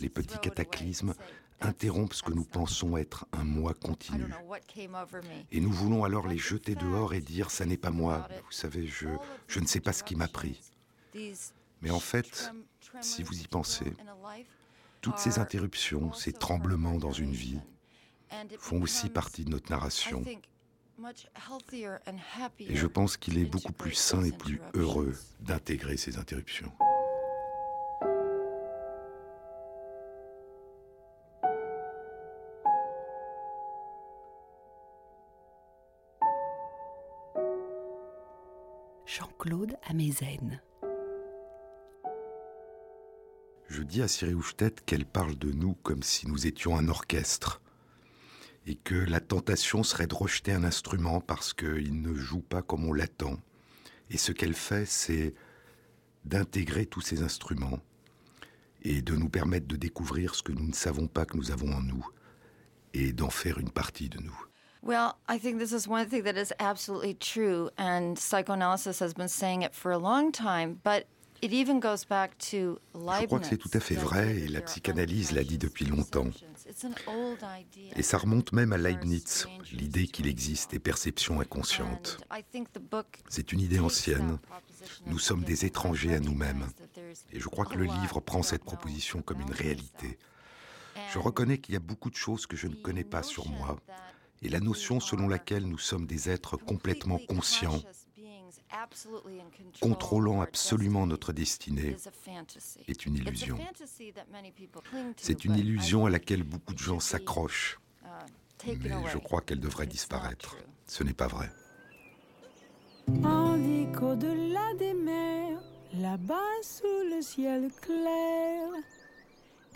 les 0.00 0.08
petits 0.08 0.38
cataclysmes 0.38 1.14
interrompent 1.60 2.14
ce 2.14 2.22
que 2.22 2.32
nous 2.32 2.44
pensons 2.44 2.96
être 2.96 3.26
un 3.32 3.44
moi 3.44 3.74
continu. 3.74 4.24
Et 5.50 5.60
nous 5.60 5.72
voulons 5.72 6.04
alors 6.04 6.28
les 6.28 6.38
jeter 6.38 6.74
dehors 6.74 7.14
et 7.14 7.20
dire 7.20 7.50
ça 7.50 7.64
n'est 7.66 7.76
pas 7.76 7.90
moi, 7.90 8.28
vous 8.44 8.52
savez, 8.52 8.86
je, 8.86 9.08
ne 9.58 9.66
sais 9.66 9.80
pas 9.80 9.92
ce 9.92 10.04
qui 10.04 10.14
m'a 10.14 10.28
pris. 10.28 10.60
Mais 11.82 11.90
en 11.90 12.00
fait, 12.00 12.52
si 13.00 13.22
vous 13.22 13.40
y 13.40 13.46
pensez, 13.46 13.92
toutes 15.00 15.18
ces 15.18 15.38
interruptions, 15.38 16.12
ces 16.12 16.32
tremblements 16.32 16.98
dans 16.98 17.12
une 17.12 17.32
vie, 17.32 17.60
font 18.58 18.82
aussi 18.82 19.08
partie 19.08 19.44
de 19.44 19.50
notre 19.50 19.70
narration. 19.70 20.22
Et 22.60 22.76
je 22.76 22.86
pense 22.86 23.16
qu'il 23.16 23.38
est 23.38 23.44
beaucoup 23.44 23.72
plus 23.72 23.94
sain 23.94 24.24
et 24.24 24.32
plus 24.32 24.60
heureux 24.74 25.14
d'intégrer 25.40 25.96
ces 25.96 26.18
interruptions. 26.18 26.72
Jean-Claude 39.06 39.76
Amezen. 39.88 40.60
Dis 43.88 44.02
à 44.02 44.08
Siri 44.08 44.34
Houchtet 44.34 44.74
qu'elle 44.84 45.06
parle 45.06 45.34
de 45.36 45.50
nous 45.50 45.72
comme 45.82 46.02
si 46.02 46.28
nous 46.28 46.46
étions 46.46 46.76
un 46.76 46.88
orchestre 46.88 47.62
et 48.66 48.74
que 48.74 48.94
la 48.94 49.18
tentation 49.18 49.82
serait 49.82 50.06
de 50.06 50.14
rejeter 50.14 50.52
un 50.52 50.62
instrument 50.62 51.22
parce 51.22 51.54
qu'il 51.54 52.02
ne 52.02 52.12
joue 52.12 52.42
pas 52.42 52.60
comme 52.60 52.84
on 52.84 52.92
l'attend. 52.92 53.38
Et 54.10 54.18
ce 54.18 54.32
qu'elle 54.32 54.52
fait, 54.52 54.84
c'est 54.84 55.34
d'intégrer 56.26 56.84
tous 56.84 57.00
ces 57.00 57.22
instruments 57.22 57.78
et 58.82 59.00
de 59.00 59.16
nous 59.16 59.30
permettre 59.30 59.66
de 59.66 59.76
découvrir 59.76 60.34
ce 60.34 60.42
que 60.42 60.52
nous 60.52 60.66
ne 60.66 60.74
savons 60.74 61.06
pas 61.06 61.24
que 61.24 61.38
nous 61.38 61.50
avons 61.50 61.72
en 61.72 61.80
nous 61.80 62.06
et 62.92 63.14
d'en 63.14 63.30
faire 63.30 63.56
une 63.56 63.70
partie 63.70 64.10
de 64.10 64.20
nous. 64.20 64.38
Well, 64.82 65.14
I 65.30 65.38
think 65.38 65.58
this 65.58 65.72
is 65.72 65.88
one 65.88 66.06
thing 66.06 66.24
that 66.24 66.36
is 66.36 66.52
absolutely 66.58 67.14
true, 67.14 67.70
and 67.78 68.16
psychoanalysis 68.18 69.00
has 69.00 69.14
been 69.14 69.28
saying 69.28 69.62
it 69.62 69.74
for 69.74 69.90
a 69.90 69.98
long 69.98 70.30
time, 70.30 70.78
but 70.84 71.06
Je 71.42 73.26
crois 73.26 73.40
que 73.40 73.46
c'est 73.46 73.56
tout 73.56 73.70
à 73.72 73.80
fait 73.80 73.94
vrai 73.94 74.38
et 74.38 74.48
la 74.48 74.60
psychanalyse 74.60 75.32
l'a 75.32 75.44
dit 75.44 75.58
depuis 75.58 75.84
longtemps. 75.84 76.28
Et 77.96 78.02
ça 78.02 78.18
remonte 78.18 78.52
même 78.52 78.72
à 78.72 78.78
Leibniz, 78.78 79.46
l'idée 79.72 80.06
qu'il 80.06 80.26
existe 80.26 80.72
des 80.72 80.78
perceptions 80.78 81.40
inconscientes. 81.40 82.18
C'est 83.28 83.52
une 83.52 83.60
idée 83.60 83.78
ancienne. 83.78 84.38
Nous 85.06 85.18
sommes 85.18 85.44
des 85.44 85.64
étrangers 85.64 86.14
à 86.14 86.20
nous-mêmes. 86.20 86.66
Et 87.32 87.40
je 87.40 87.48
crois 87.48 87.64
que 87.64 87.78
le 87.78 87.84
livre 87.84 88.20
prend 88.20 88.42
cette 88.42 88.64
proposition 88.64 89.22
comme 89.22 89.40
une 89.40 89.52
réalité. 89.52 90.18
Je 91.12 91.18
reconnais 91.18 91.58
qu'il 91.58 91.74
y 91.74 91.76
a 91.76 91.80
beaucoup 91.80 92.10
de 92.10 92.16
choses 92.16 92.46
que 92.46 92.56
je 92.56 92.66
ne 92.66 92.74
connais 92.74 93.04
pas 93.04 93.22
sur 93.22 93.48
moi, 93.48 93.78
et 94.42 94.48
la 94.48 94.60
notion 94.60 95.00
selon 95.00 95.28
laquelle 95.28 95.66
nous 95.66 95.78
sommes 95.78 96.06
des 96.06 96.28
êtres 96.28 96.56
complètement 96.56 97.18
conscients 97.28 97.80
contrôlant 99.80 100.40
absolument 100.40 101.06
notre 101.06 101.32
destinée, 101.32 101.96
est 102.86 103.06
une 103.06 103.16
illusion. 103.16 103.58
C'est 105.16 105.44
une 105.44 105.56
illusion 105.56 106.06
à 106.06 106.10
laquelle 106.10 106.42
beaucoup 106.42 106.74
de 106.74 106.78
gens 106.78 107.00
s'accrochent, 107.00 107.78
uh, 108.04 108.08
mais 108.64 109.08
je 109.12 109.18
crois 109.18 109.40
qu'elle 109.40 109.60
devrait 109.60 109.86
disparaître. 109.86 110.56
Ce 110.86 111.04
n'est 111.04 111.14
pas 111.14 111.28
vrai. 111.28 111.50
des 114.78 114.94
mers, 114.94 115.60
là-bas 115.94 116.62
sous 116.62 116.84
le 116.84 117.22
ciel 117.22 117.70
clair, 117.80 118.68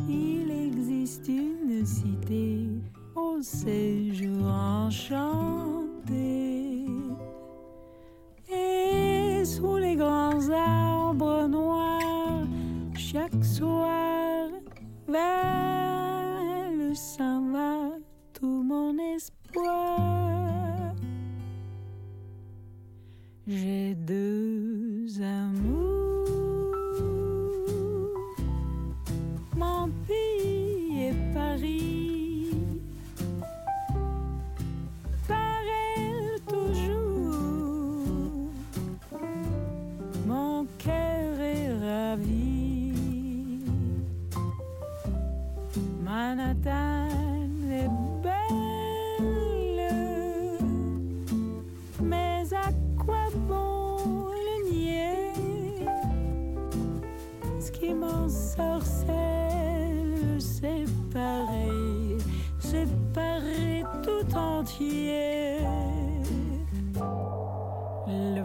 il 0.09 0.51
existe 0.51 1.29
une 1.29 1.85
cité 1.85 2.69
au 3.15 3.41
séjour 3.43 4.47
enchanté. 4.47 5.33
Sous 9.63 9.77
les 9.77 9.95
grands 9.95 10.51
arbres 10.51 11.47
noirs, 11.47 12.49
chaque 12.97 13.45
soir, 13.45 14.49
vers 15.07 16.73
le 16.77 16.93
s'en 16.97 17.53
va 17.53 17.91
tout 18.33 18.65
mon 18.65 18.99
espoir. 18.99 20.97
J'ai 23.47 23.95
deux 23.95 25.07
amours. 25.23 25.92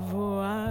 Le 0.10 0.67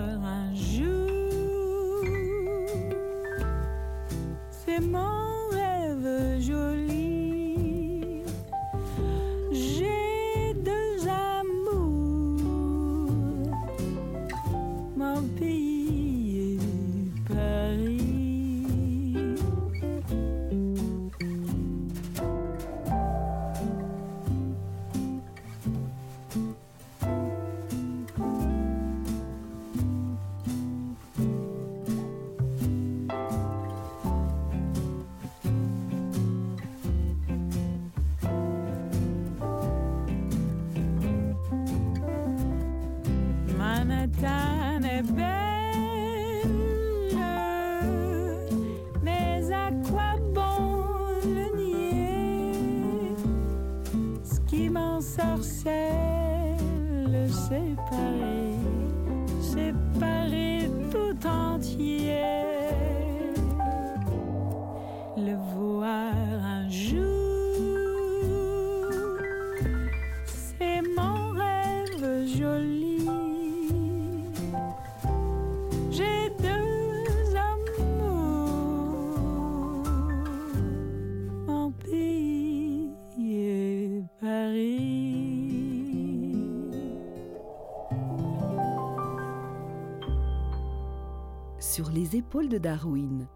épaules 92.15 92.49
de 92.49 92.59
Darwin. 92.59 93.27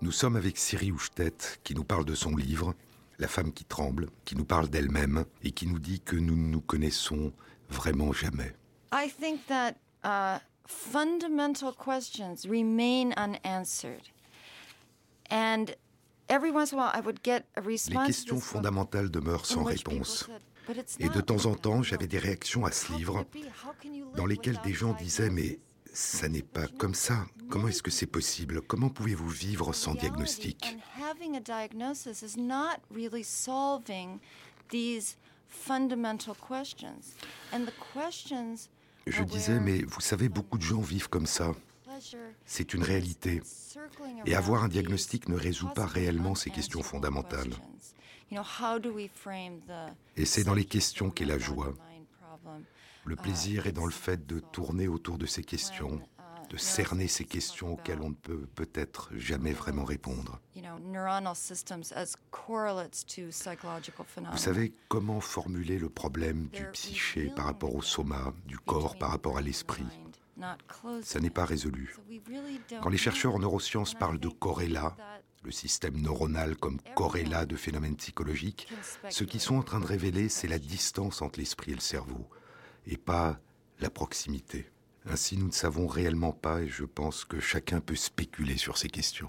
Nous 0.00 0.12
sommes 0.12 0.36
avec 0.36 0.58
Siri 0.58 0.92
Houchtet 0.92 1.34
qui 1.64 1.74
nous 1.74 1.84
parle 1.84 2.04
de 2.04 2.14
son 2.14 2.36
livre, 2.36 2.74
La 3.18 3.28
femme 3.28 3.52
qui 3.52 3.64
tremble, 3.64 4.08
qui 4.24 4.36
nous 4.36 4.44
parle 4.44 4.68
d'elle-même 4.68 5.24
et 5.42 5.50
qui 5.50 5.66
nous 5.66 5.78
dit 5.78 6.00
que 6.00 6.16
nous 6.16 6.36
ne 6.36 6.48
nous 6.48 6.60
connaissons 6.60 7.32
vraiment 7.68 8.12
jamais. 8.12 8.54
I 8.92 9.10
think 9.10 9.46
that 9.46 9.74
uh, 10.04 10.40
fundamental 10.66 11.72
questions 11.72 12.46
remain 12.48 13.12
unanswered. 13.16 14.08
And 15.30 15.66
every 16.28 16.50
once 16.50 16.72
in 16.72 16.78
a 16.78 16.82
while 16.82 16.92
I 16.94 17.04
would 17.04 17.20
get 17.22 17.44
a 17.56 17.60
response 17.60 18.06
Les 18.06 18.06
questions 18.06 18.40
fondamentales 18.40 19.10
demeurent 19.10 19.46
sans 19.46 19.64
réponse. 19.64 20.30
Et 20.98 21.08
de 21.08 21.20
temps 21.20 21.46
en 21.46 21.54
temps, 21.54 21.82
j'avais 21.82 22.06
des 22.06 22.18
réactions 22.18 22.64
à 22.64 22.70
ce 22.70 22.92
livre 22.92 23.26
dans 24.16 24.26
lesquelles 24.26 24.60
des 24.64 24.72
gens 24.72 24.94
disaient 24.94 25.30
Mais 25.30 25.58
ça 25.92 26.28
n'est 26.28 26.42
pas 26.42 26.66
comme 26.66 26.94
ça. 26.94 27.26
Comment 27.48 27.68
est-ce 27.68 27.82
que 27.82 27.90
c'est 27.90 28.06
possible? 28.06 28.62
Comment 28.62 28.88
pouvez-vous 28.88 29.28
vivre 29.28 29.72
sans 29.72 29.94
diagnostic? 29.94 30.78
Je 39.06 39.22
disais, 39.24 39.60
mais 39.60 39.82
vous 39.82 40.00
savez, 40.00 40.28
beaucoup 40.28 40.58
de 40.58 40.62
gens 40.62 40.80
vivent 40.80 41.08
comme 41.08 41.26
ça. 41.26 41.52
C'est 42.46 42.72
une 42.72 42.82
réalité. 42.82 43.42
Et 44.26 44.34
avoir 44.34 44.64
un 44.64 44.68
diagnostic 44.68 45.28
ne 45.28 45.36
résout 45.36 45.68
pas 45.68 45.86
réellement 45.86 46.34
ces 46.34 46.50
questions 46.50 46.82
fondamentales. 46.82 47.52
Et 50.16 50.24
c'est 50.24 50.44
dans 50.44 50.54
les 50.54 50.64
questions 50.64 51.10
qu'est 51.10 51.24
la 51.24 51.38
joie. 51.38 51.74
Le 53.04 53.16
plaisir 53.16 53.66
est 53.66 53.72
dans 53.72 53.86
le 53.86 53.90
fait 53.90 54.26
de 54.26 54.40
tourner 54.40 54.88
autour 54.88 55.18
de 55.18 55.26
ces 55.26 55.42
questions, 55.42 56.00
de 56.50 56.56
cerner 56.56 57.08
ces 57.08 57.24
questions 57.24 57.72
auxquelles 57.74 58.00
on 58.02 58.10
ne 58.10 58.14
peut 58.14 58.46
peut-être 58.54 59.10
jamais 59.16 59.52
vraiment 59.52 59.84
répondre. 59.84 60.40
Vous 64.32 64.38
savez 64.38 64.74
comment 64.88 65.20
formuler 65.20 65.78
le 65.78 65.88
problème 65.88 66.48
du 66.48 66.64
psyché 66.72 67.32
par 67.34 67.46
rapport 67.46 67.74
au 67.74 67.82
soma, 67.82 68.34
du 68.46 68.58
corps 68.58 68.98
par 68.98 69.10
rapport 69.10 69.38
à 69.38 69.42
l'esprit? 69.42 69.86
Ça 71.02 71.20
n'est 71.20 71.30
pas 71.30 71.44
résolu. 71.44 71.96
Quand 72.82 72.88
les 72.88 72.98
chercheurs 72.98 73.34
en 73.34 73.38
neurosciences 73.38 73.94
parlent 73.94 74.18
de 74.18 74.28
corrélat, 74.28 74.96
le 75.42 75.50
système 75.50 76.00
neuronal 76.00 76.56
comme 76.56 76.80
corrélat 76.94 77.46
de 77.46 77.56
phénomènes 77.56 77.96
psychologiques, 77.96 78.68
ce 79.08 79.24
qu'ils 79.24 79.40
sont 79.40 79.56
en 79.56 79.62
train 79.62 79.80
de 79.80 79.86
révéler, 79.86 80.28
c'est 80.28 80.48
la 80.48 80.58
distance 80.58 81.22
entre 81.22 81.38
l'esprit 81.38 81.72
et 81.72 81.74
le 81.74 81.80
cerveau 81.80 82.28
et 82.90 82.96
pas 82.96 83.38
la 83.78 83.88
proximité. 83.88 84.66
Ainsi, 85.06 85.38
nous 85.38 85.46
ne 85.46 85.52
savons 85.52 85.86
réellement 85.86 86.32
pas 86.32 86.60
et 86.60 86.68
je 86.68 86.84
pense 86.84 87.24
que 87.24 87.40
chacun 87.40 87.80
peut 87.80 87.96
spéculer 87.96 88.58
sur 88.58 88.76
ces 88.76 88.88
questions. 88.88 89.28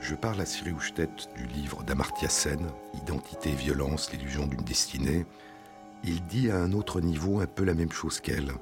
Je 0.00 0.14
parle 0.14 0.40
à 0.40 0.44
Siri 0.44 0.70
Houchtet 0.70 1.08
du 1.34 1.46
livre 1.46 1.82
d'Amartya 1.82 2.28
Sen, 2.28 2.60
Identité 2.92 3.52
violence, 3.52 4.12
l'illusion 4.12 4.46
d'une 4.46 4.60
destinée, 4.60 5.24
il 6.06 6.22
dit 6.26 6.50
à 6.50 6.56
un 6.56 6.72
autre 6.72 7.00
niveau 7.00 7.40
un 7.40 7.46
peu 7.46 7.64
la 7.64 7.74
même 7.74 7.92
chose 7.92 8.20
qu'elle. 8.20 8.52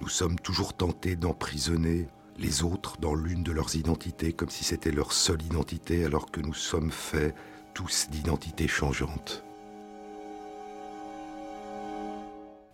Nous 0.00 0.08
sommes 0.08 0.38
toujours 0.38 0.74
tentés 0.74 1.16
d'emprisonner 1.16 2.06
les 2.38 2.62
autres 2.62 2.96
dans 2.98 3.14
l'une 3.14 3.42
de 3.42 3.52
leurs 3.52 3.76
identités 3.76 4.32
comme 4.32 4.48
si 4.48 4.64
c'était 4.64 4.92
leur 4.92 5.12
seule 5.12 5.42
identité 5.42 6.04
alors 6.04 6.30
que 6.30 6.40
nous 6.40 6.54
sommes 6.54 6.90
faits 6.90 7.34
tous 7.74 8.08
d'identités 8.10 8.68
changeantes. 8.68 9.44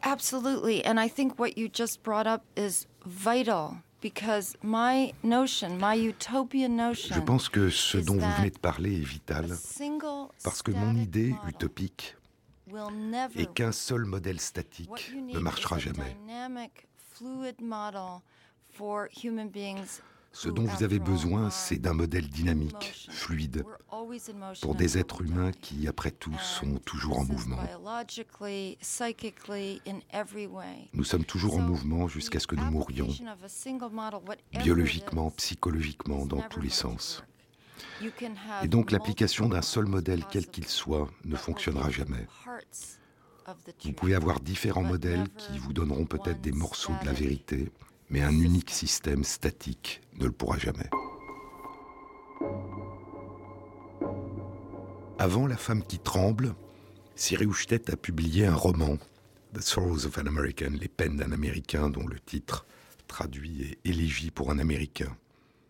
Absolutely. 0.03 0.87
And 0.87 0.99
I 1.01 1.09
think 1.09 1.39
what 1.39 1.57
you 1.57 1.69
just 1.73 2.03
brought 2.05 2.29
up 2.29 2.43
is 2.57 2.87
vital 3.05 3.79
because 4.01 4.57
my 4.63 5.13
notion, 5.25 5.79
my 5.81 5.97
utopian 5.97 6.77
notion, 6.77 7.17
Je 7.17 7.21
pense 7.21 7.49
que 7.49 7.71
ce 7.71 7.99
dont 7.99 8.15
vous 8.15 8.37
venez 8.39 8.51
de 8.51 8.59
parler 8.59 9.01
est 9.01 9.05
vital 9.05 9.49
parce 10.45 10.63
que 10.63 10.71
mon 10.71 10.95
idée 10.95 11.35
utopique 11.49 12.17
est 13.37 13.53
qu'un 13.53 13.73
seul 13.73 14.05
modèle 14.05 14.41
statique 14.41 15.13
ne 15.15 15.39
marchera 15.39 15.79
jamais. 15.79 16.17
Ce 20.33 20.51
dont 20.51 20.65
vous 20.65 20.83
avez 20.83 20.99
besoin, 20.99 21.49
c'est 21.49 21.79
d'un 21.79 21.95
modèle 21.95 22.29
dynamique, 22.29 23.09
fluide, 23.11 23.65
pour 24.61 24.75
des 24.75 24.99
êtres 24.99 25.23
humains 25.23 25.51
qui, 25.51 25.89
après 25.89 26.11
tout, 26.11 26.37
sont 26.39 26.77
toujours 26.85 27.21
en 27.21 27.25
mouvement. 27.25 27.57
Nous 30.93 31.05
sommes 31.05 31.25
toujours 31.25 31.57
en 31.57 31.63
mouvement 31.63 32.07
jusqu'à 32.07 32.39
ce 32.39 32.47
que 32.47 32.55
nous 32.55 32.71
mourions, 32.71 33.09
biologiquement, 34.63 35.31
psychologiquement, 35.31 36.27
dans 36.27 36.43
tous 36.43 36.61
les 36.61 36.69
sens. 36.69 37.25
Et 38.63 38.69
donc 38.69 38.91
l'application 38.91 39.49
d'un 39.49 39.63
seul 39.63 39.87
modèle, 39.87 40.25
quel 40.31 40.47
qu'il 40.47 40.67
soit, 40.67 41.09
ne 41.25 41.37
fonctionnera 41.37 41.91
jamais. 41.91 42.27
Vous 43.85 43.93
pouvez 43.93 44.15
avoir 44.15 44.41
différents 44.41 44.83
modèles 44.83 45.29
qui 45.37 45.59
vous 45.59 45.73
donneront 45.73 46.05
peut-être 46.05 46.41
des 46.41 46.53
morceaux 46.53 46.95
de 47.01 47.07
la 47.07 47.13
vérité, 47.13 47.71
mais 48.11 48.23
un 48.23 48.37
unique 48.39 48.71
système 48.71 49.25
statique 49.25 50.01
ne 50.19 50.27
le 50.27 50.33
pourra 50.33 50.59
jamais. 50.59 50.91
Avant 55.19 55.47
La 55.47 55.57
femme 55.57 55.83
qui 55.83 55.99
tremble, 55.99 56.55
Siri 57.15 57.47
Houchtet 57.47 57.91
a 57.91 57.97
publié 57.97 58.47
un 58.47 58.55
roman, 58.55 58.99
The 59.55 59.63
Sorrows 59.63 60.05
of 60.05 60.19
an 60.19 60.27
American, 60.27 60.73
Les 60.79 60.89
peines 60.89 61.17
d'un 61.17 61.33
Américain, 61.33 61.89
dont 61.89 62.07
le 62.07 62.21
titre 62.21 62.67
traduit 63.07 63.63
est 63.63 63.89
Élégie 63.89 64.31
pour 64.31 64.51
un 64.51 64.59
Américain. 64.59 65.17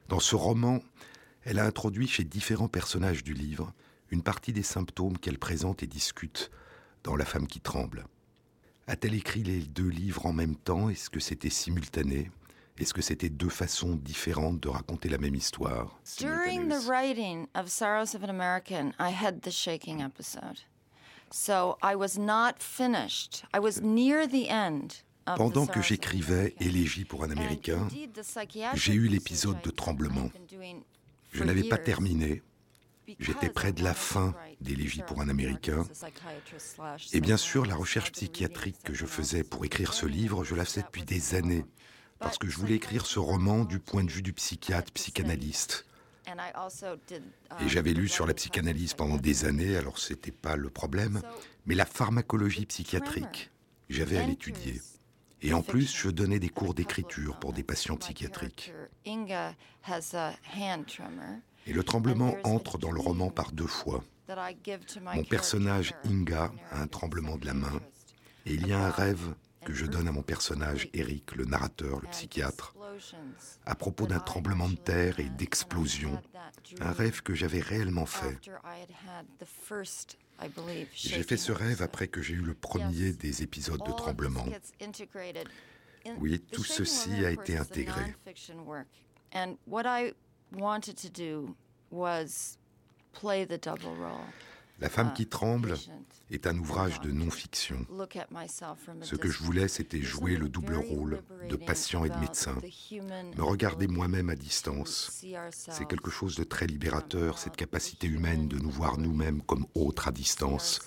Dans 0.09 0.19
ce 0.19 0.35
roman, 0.35 0.81
elle 1.46 1.61
a 1.61 1.64
introduit 1.64 2.09
chez 2.09 2.24
différents 2.24 2.68
personnages 2.68 3.22
du 3.22 3.32
livre 3.32 3.72
une 4.11 4.22
partie 4.22 4.52
des 4.52 4.64
symptômes 4.64 5.16
qu'elle 5.16 5.38
présente 5.38 5.82
et 5.82 5.87
discute 5.87 6.50
dans 7.04 7.14
La 7.14 7.24
femme 7.24 7.46
qui 7.46 7.61
tremble. 7.61 8.04
A-t-elle 8.88 9.14
écrit 9.14 9.44
les 9.44 9.61
deux 9.61 9.88
livres 9.88 10.26
en 10.26 10.32
même 10.32 10.56
temps? 10.56 10.90
Est-ce 10.90 11.09
que 11.09 11.20
c'était 11.20 11.50
simultané? 11.50 12.32
Est-ce 12.78 12.92
que 12.92 13.00
c'était 13.00 13.28
deux 13.28 13.48
façons 13.48 13.94
différentes 13.94 14.61
de 14.61 14.68
raconter 14.68 15.09
la 15.09 15.18
même 15.18 15.37
histoire? 15.37 15.98
During 16.18 16.68
the 16.68 16.85
writing 16.88 17.46
of 17.54 17.68
Sorrows 17.68 18.16
of 18.16 18.24
an 18.24 18.28
American, 18.28 18.92
I 18.98 19.12
had 19.12 19.40
the 19.42 19.50
shaking 19.50 20.00
episode. 20.00 20.59
So 21.30 21.78
I 21.80 21.94
was 21.94 22.18
not 22.18 22.54
finished. 22.59 23.44
I 23.54 23.61
was 23.61 23.80
near 23.82 24.26
the 24.26 24.48
end. 24.50 25.04
Pendant 25.37 25.66
que 25.66 25.80
j'écrivais. 25.80 26.54
Élégie 26.61 27.04
pour 27.04 27.24
un 27.24 27.30
Américain, 27.30 27.88
j'ai 28.74 28.94
eu 28.94 29.09
l'épisode 29.09 29.61
de 29.62 29.70
tremblement. 29.70 30.30
Je 31.37 31.44
n'avais 31.44 31.64
pas 31.64 31.79
terminé, 31.79 32.42
j'étais 33.18 33.51
près 33.51 33.72
de 33.72 33.85
la 33.85 33.94
fin 33.94 34.35
d'Élégie 34.61 35.03
pour 35.07 35.20
un 35.20 35.29
Américain. 35.29 35.87
et 37.12 37.20
bien 37.20 37.37
sûr 37.37 37.66
la 37.66 37.77
recherche 37.77 38.11
psychiatrique 38.12 38.77
que 38.83 38.94
je 38.94 39.07
faisais 39.07 39.44
pour 39.44 39.64
écrire 39.64 39.92
ce 39.92 40.07
livre, 40.07 40.44
je 40.44 40.55
la 40.55 40.64
faisais 40.64 40.83
depuis 40.83 41.03
des 41.03 41.35
années, 41.35 41.66
parce 42.18 42.38
que 42.38 42.49
je 42.49 42.57
voulais 42.57 42.75
écrire 42.75 43.07
ce 43.07 43.18
roman 43.18 43.64
du 43.64 43.79
point 43.79 44.03
de 44.03 44.11
vue 44.11 44.22
du 44.22 44.33
psychiatre, 44.33 44.90
psychanalyste. 44.92 45.87
Et 47.61 47.68
j'avais 47.68 47.92
lu 47.92 48.09
sur 48.09 48.27
la 48.27 48.35
psychanalyse 48.35 48.94
pendant 48.94 49.16
des 49.16 49.44
années, 49.44 49.77
alors 49.77 49.99
c'était 49.99 50.33
pas 50.33 50.57
le 50.57 50.70
problème, 50.70 51.20
mais 51.66 51.75
la 51.75 51.87
pharmacologie 51.87 52.66
psychiatrique, 52.66 53.51
j'avais 53.90 54.16
à 54.16 54.27
l'étudier. 54.27 54.81
Et 55.42 55.53
en 55.53 55.62
plus, 55.62 55.94
je 55.96 56.09
donnais 56.09 56.38
des 56.38 56.49
cours 56.49 56.75
d'écriture 56.75 57.38
pour 57.38 57.53
des 57.53 57.62
patients 57.62 57.96
psychiatriques. 57.96 58.72
Et 61.66 61.72
le 61.72 61.83
tremblement 61.83 62.37
entre 62.44 62.79
dans 62.79 62.92
le 62.92 63.01
roman 63.01 63.31
par 63.31 63.53
deux 63.53 63.66
fois. 63.66 64.03
Mon 65.14 65.25
personnage 65.25 65.94
Inga 66.05 66.53
a 66.72 66.81
un 66.81 66.87
tremblement 66.87 67.37
de 67.37 67.46
la 67.46 67.55
main. 67.55 67.81
Et 68.46 68.55
il 68.55 68.66
y 68.66 68.72
a 68.72 68.79
un 68.79 68.90
rêve 68.90 69.35
que 69.66 69.74
je 69.74 69.85
donne 69.85 70.07
à 70.07 70.12
mon 70.12 70.22
personnage 70.22 70.88
Eric, 70.94 71.35
le 71.35 71.44
narrateur, 71.44 72.00
le 72.00 72.09
psychiatre, 72.09 72.72
à 73.66 73.74
propos 73.74 74.07
d'un 74.07 74.20
tremblement 74.20 74.68
de 74.68 74.76
terre 74.76 75.18
et 75.18 75.29
d'explosion. 75.29 76.22
Un 76.81 76.92
rêve 76.92 77.20
que 77.22 77.35
j'avais 77.35 77.59
réellement 77.59 78.07
fait. 78.07 78.38
J'ai 80.94 81.22
fait 81.24 81.37
ce 81.37 81.50
rêve 81.50 81.83
après 81.83 82.07
que 82.07 82.22
j'ai 82.22 82.35
eu 82.35 82.42
le 82.42 82.55
premier 82.55 83.11
des 83.12 83.42
épisodes 83.42 83.83
de 83.85 83.92
tremblement. 83.92 84.46
Oui, 86.20 86.38
tout 86.52 86.64
ceci 86.64 87.24
a 87.24 87.33
été 87.33 87.59
intégré. 87.59 88.14
La 94.79 94.91
femme 94.91 95.12
qui 95.15 95.27
tremble 95.27 95.71
patient, 95.71 95.93
est 96.31 96.47
un 96.47 96.59
ouvrage 96.59 97.01
de 97.01 97.11
non-fiction. 97.11 97.87
Ce 99.03 99.17
que 99.17 99.31
je 99.31 99.43
voulais, 99.43 99.69
c'était 99.69 100.01
jouer 100.01 100.37
le 100.37 100.49
double 100.49 100.75
rôle 100.75 101.23
de 101.49 101.57
patient 101.57 102.05
et 102.05 102.11
de 102.11 102.17
médecin. 102.17 102.57
Me 103.37 103.43
regarder 103.43 103.87
moi-même 103.87 104.29
à 104.29 104.35
distance, 104.35 105.25
c'est 105.51 105.87
quelque 105.87 106.11
chose 106.11 106.37
de 106.37 106.45
très 106.45 106.67
libérateur, 106.67 107.39
cette 107.39 107.57
capacité 107.57 108.07
humaine 108.07 108.49
de 108.49 108.59
nous 108.59 108.71
voir 108.71 108.99
nous-mêmes 108.99 109.43
comme 109.43 109.67
autres 109.75 110.09
à 110.09 110.12
distance. 110.12 110.81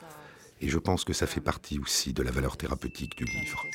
Et 0.61 0.67
je 0.67 0.77
pense 0.77 1.05
que 1.05 1.13
ça 1.13 1.25
fait 1.25 1.41
partie 1.41 1.79
aussi 1.79 2.13
de 2.13 2.21
la 2.21 2.31
valeur 2.31 2.57
thérapeutique 2.57 3.17
du 3.17 3.23
livre. 3.23 3.65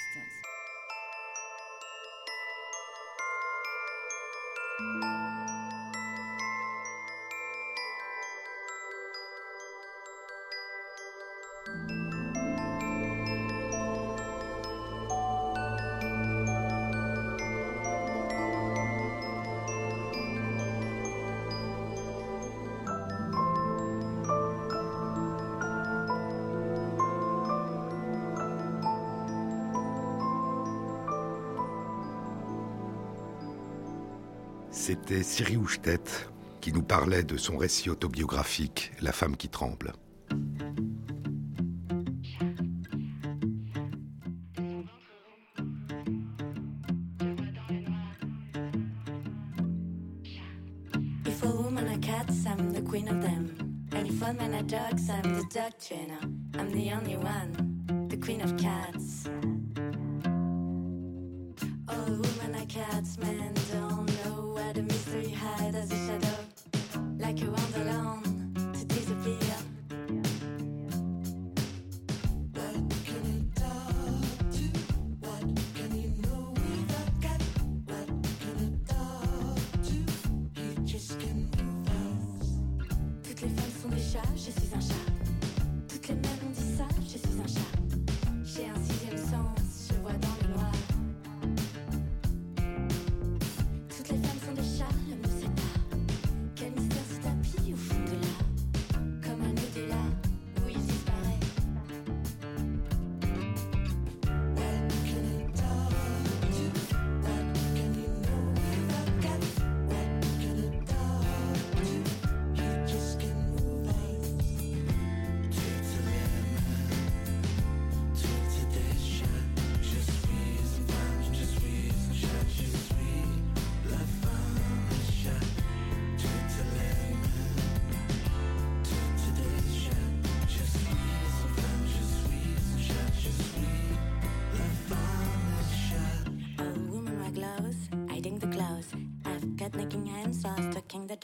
C'était 34.87 35.23
Siri 35.23 35.57
Houchtet 35.57 35.97
qui 36.61 36.71
nous 36.71 36.83
parlait 36.83 37.23
de 37.23 37.39
son 37.39 37.57
récit 37.57 37.89
autobiographique 37.89 38.93
La 39.01 39.13
femme 39.13 39.35
qui 39.35 39.49
tremble. 39.49 39.95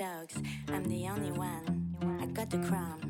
Dogs. 0.00 0.34
I'm 0.68 0.84
the 0.84 1.08
only 1.08 1.30
one. 1.30 1.94
I 2.22 2.26
got 2.32 2.48
the 2.48 2.56
crown. 2.56 3.09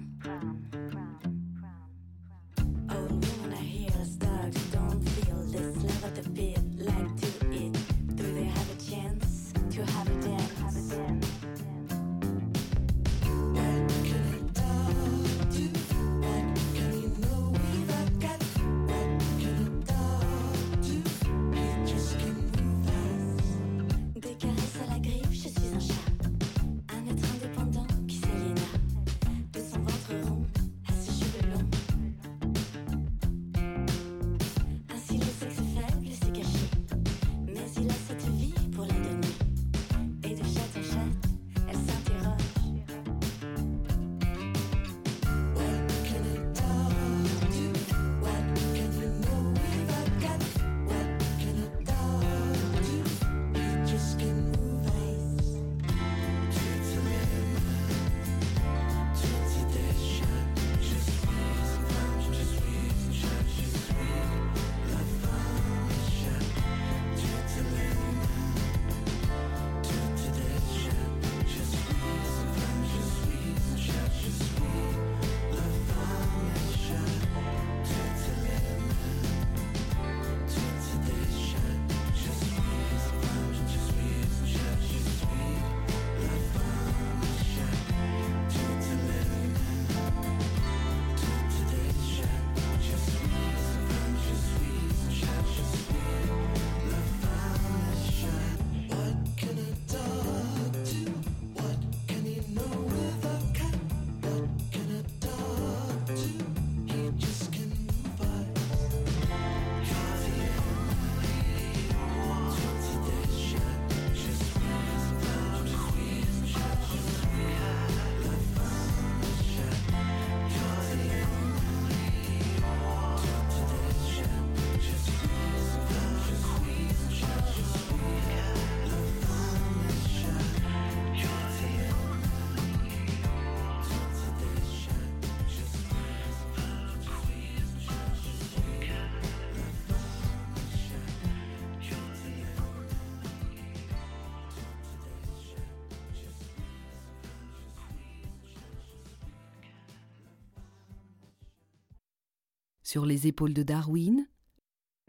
Sur 152.90 153.06
les 153.06 153.28
épaules 153.28 153.54
de 153.54 153.62
Darwin, 153.62 154.26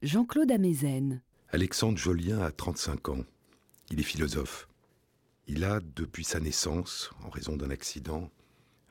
Jean-Claude 0.04 0.52
Amezen. 0.52 1.24
Alexandre 1.50 1.98
Jolien 1.98 2.40
a 2.40 2.52
35 2.52 3.10
ans. 3.10 3.26
Il 3.90 4.00
est 4.00 4.04
philosophe. 4.04 4.68
Il 5.48 5.64
a, 5.64 5.80
depuis 5.96 6.24
sa 6.24 6.40
naissance, 6.40 7.10
en 7.24 7.32
raison 7.32 7.58
d'un 7.58 7.72
accident, 7.72 8.30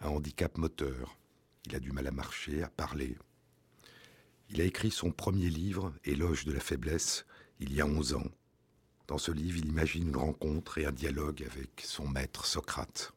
un 0.01 0.09
handicap 0.09 0.59
moteur. 0.59 1.17
Il 1.67 1.77
a 1.77 1.79
du 1.79 1.93
mal 1.93 2.09
à 2.09 2.11
marcher, 2.11 2.65
à 2.65 2.69
parler. 2.69 3.17
Il 4.49 4.61
a 4.61 4.65
écrit 4.65 4.91
son 4.91 5.13
premier 5.13 5.51
livre, 5.51 5.93
Éloge 6.03 6.45
de 6.45 6.51
la 6.51 6.59
faiblesse, 6.59 7.27
il 7.61 7.73
y 7.73 7.81
a 7.81 7.87
11 7.87 8.15
ans. 8.15 8.27
Dans 9.07 9.19
ce 9.19 9.31
livre, 9.31 9.59
il 9.59 9.69
imagine 9.69 10.09
une 10.09 10.17
rencontre 10.17 10.79
et 10.79 10.85
un 10.85 10.91
dialogue 10.91 11.47
avec 11.49 11.81
son 11.85 12.09
maître 12.09 12.45
Socrate. 12.45 13.13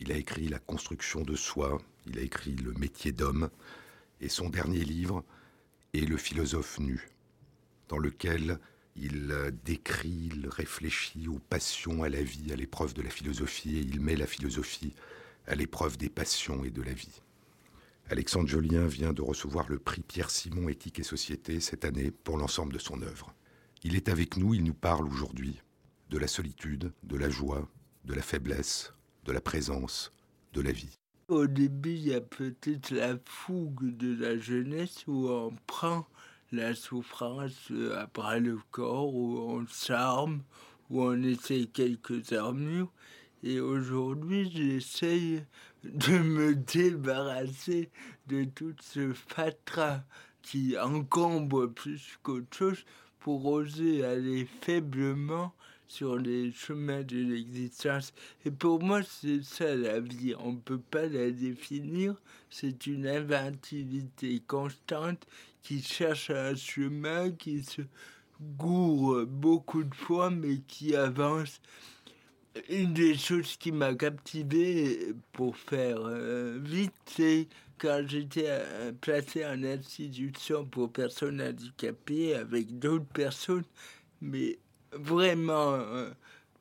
Il 0.00 0.10
a 0.10 0.16
écrit 0.16 0.48
La 0.48 0.58
construction 0.58 1.20
de 1.20 1.36
soi, 1.36 1.80
il 2.04 2.18
a 2.18 2.22
écrit 2.22 2.56
Le 2.56 2.72
métier 2.72 3.12
d'homme, 3.12 3.48
et 4.20 4.28
son 4.28 4.48
dernier 4.48 4.84
livre 4.84 5.24
est 5.94 6.06
Le 6.06 6.16
philosophe 6.16 6.78
nu, 6.78 7.08
dans 7.88 7.98
lequel 7.98 8.58
il 8.96 9.34
décrit, 9.64 10.30
il 10.34 10.48
réfléchit 10.48 11.28
aux 11.28 11.38
passions, 11.38 12.02
à 12.02 12.08
la 12.08 12.22
vie, 12.22 12.52
à 12.52 12.56
l'épreuve 12.56 12.94
de 12.94 13.02
la 13.02 13.10
philosophie, 13.10 13.76
et 13.76 13.80
il 13.80 14.00
met 14.00 14.16
la 14.16 14.26
philosophie 14.26 14.94
à 15.46 15.54
l'épreuve 15.54 15.96
des 15.96 16.10
passions 16.10 16.64
et 16.64 16.70
de 16.70 16.82
la 16.82 16.92
vie. 16.92 17.22
Alexandre 18.10 18.48
Jolien 18.48 18.86
vient 18.86 19.12
de 19.12 19.22
recevoir 19.22 19.68
le 19.68 19.78
prix 19.78 20.02
Pierre 20.02 20.30
Simon 20.30 20.68
Éthique 20.68 20.98
et 20.98 21.04
Société 21.04 21.60
cette 21.60 21.84
année 21.84 22.10
pour 22.10 22.38
l'ensemble 22.38 22.72
de 22.72 22.78
son 22.78 23.02
œuvre. 23.02 23.34
Il 23.82 23.96
est 23.96 24.08
avec 24.08 24.36
nous, 24.36 24.54
il 24.54 24.64
nous 24.64 24.74
parle 24.74 25.06
aujourd'hui 25.06 25.60
de 26.10 26.18
la 26.18 26.26
solitude, 26.26 26.92
de 27.02 27.16
la 27.16 27.28
joie, 27.28 27.68
de 28.04 28.14
la 28.14 28.22
faiblesse, 28.22 28.92
de 29.24 29.32
la 29.32 29.40
présence, 29.40 30.12
de 30.54 30.62
la 30.62 30.72
vie. 30.72 30.97
Au 31.28 31.46
début, 31.46 31.92
il 31.92 32.08
y 32.08 32.14
a 32.14 32.20
peut-être 32.22 32.90
la 32.90 33.16
fougue 33.24 33.96
de 33.96 34.14
la 34.22 34.38
jeunesse 34.38 35.04
où 35.06 35.28
on 35.28 35.52
prend 35.66 36.06
la 36.52 36.74
souffrance 36.74 37.70
après 37.96 38.40
le 38.40 38.58
corps, 38.70 39.14
où 39.14 39.38
on 39.38 39.66
s'arme, 39.66 40.42
où 40.88 41.02
on 41.02 41.22
essaie 41.22 41.66
quelques 41.66 42.32
armures. 42.32 42.90
Et 43.42 43.60
aujourd'hui, 43.60 44.50
j'essaye 44.50 45.44
de 45.84 46.18
me 46.18 46.54
débarrasser 46.54 47.90
de 48.26 48.44
tout 48.44 48.74
ce 48.80 49.12
fatras 49.12 50.00
qui 50.42 50.78
encombre 50.78 51.66
plus 51.66 52.18
qu'autre 52.22 52.56
chose 52.56 52.84
pour 53.20 53.44
oser 53.46 54.02
aller 54.04 54.46
faiblement 54.62 55.52
sur 55.88 56.16
les 56.16 56.52
chemins 56.52 57.02
de 57.02 57.16
l'existence. 57.16 58.12
Et 58.44 58.50
pour 58.50 58.82
moi, 58.82 59.00
c'est 59.02 59.42
ça 59.42 59.74
la 59.74 60.00
vie. 60.00 60.34
On 60.38 60.52
ne 60.52 60.58
peut 60.58 60.78
pas 60.78 61.06
la 61.06 61.30
définir. 61.30 62.14
C'est 62.50 62.86
une 62.86 63.06
inventivité 63.06 64.40
constante 64.46 65.26
qui 65.62 65.82
cherche 65.82 66.30
un 66.30 66.54
chemin, 66.54 67.30
qui 67.30 67.62
se 67.62 67.82
gourre 68.40 69.26
beaucoup 69.26 69.82
de 69.82 69.94
fois, 69.94 70.30
mais 70.30 70.58
qui 70.66 70.94
avance. 70.94 71.60
Une 72.68 72.92
des 72.92 73.16
choses 73.16 73.56
qui 73.56 73.72
m'a 73.72 73.94
captivé, 73.94 75.14
pour 75.32 75.56
faire 75.56 76.00
euh, 76.00 76.58
vite, 76.60 76.92
c'est 77.06 77.46
quand 77.78 78.02
j'étais 78.06 78.46
euh, 78.48 78.92
placé 79.00 79.46
en 79.46 79.62
institution 79.62 80.64
pour 80.64 80.92
personnes 80.92 81.40
handicapées 81.40 82.34
avec 82.34 82.78
d'autres 82.78 83.06
personnes, 83.06 83.64
mais 84.20 84.58
vraiment 84.92 85.74
euh, 85.74 86.10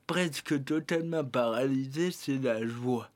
presque 0.06 0.64
totalement 0.64 1.24
paralysé, 1.24 2.12
c'est 2.12 2.38
la 2.38 2.66
joie. 2.66 3.10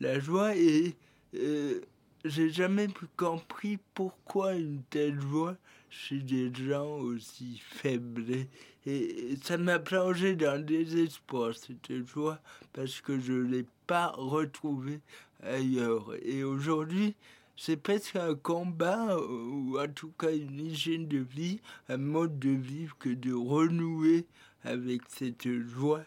La 0.00 0.20
joie 0.20 0.56
et 0.56 0.96
euh, 1.34 1.80
j'ai 2.24 2.50
jamais 2.50 2.88
compris 3.16 3.78
pourquoi 3.94 4.54
une 4.54 4.82
telle 4.90 5.20
joie 5.20 5.56
chez 5.90 6.18
des 6.18 6.52
gens 6.54 6.98
aussi 6.98 7.60
faibles. 7.64 8.24
Et, 8.30 8.46
et 8.86 9.36
ça 9.42 9.58
m'a 9.58 9.78
plongé 9.78 10.36
dans 10.36 10.56
le 10.56 10.62
désespoir, 10.62 11.54
cette 11.54 12.06
joie, 12.06 12.40
parce 12.72 13.00
que 13.00 13.18
je 13.18 13.32
ne 13.32 13.42
l'ai 13.42 13.66
pas 13.86 14.12
retrouvée 14.16 15.00
ailleurs. 15.42 16.12
Et 16.22 16.44
aujourd'hui, 16.44 17.14
c'est 17.56 17.76
presque 17.76 18.16
un 18.16 18.34
combat, 18.34 19.18
ou 19.18 19.78
en 19.78 19.88
tout 19.88 20.12
cas 20.18 20.32
une 20.32 20.60
hygiène 20.60 21.08
de 21.08 21.18
vie, 21.18 21.60
un 21.88 21.96
mode 21.96 22.38
de 22.38 22.50
vivre 22.50 22.96
que 22.98 23.08
de 23.08 23.32
renouer 23.32 24.26
avec 24.68 25.02
cette 25.08 25.48
joie. 25.62 26.04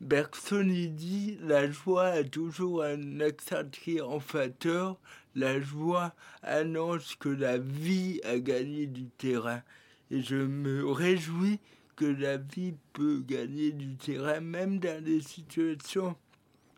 Bergson 0.00 0.64
dit 0.64 1.38
la 1.40 1.70
joie 1.70 2.08
a 2.08 2.24
toujours 2.24 2.82
un 2.82 3.20
accent 3.20 3.64
triomphateur. 3.70 4.98
La 5.34 5.60
joie 5.60 6.14
annonce 6.42 7.14
que 7.14 7.28
la 7.28 7.58
vie 7.58 8.20
a 8.24 8.38
gagné 8.38 8.86
du 8.86 9.06
terrain. 9.06 9.62
Et 10.10 10.22
je 10.22 10.36
me 10.36 10.86
réjouis 10.90 11.58
que 11.96 12.04
la 12.04 12.36
vie 12.36 12.74
peut 12.92 13.22
gagner 13.26 13.72
du 13.72 13.96
terrain, 13.96 14.40
même 14.40 14.78
dans 14.78 15.02
des 15.02 15.20
situations, 15.20 16.14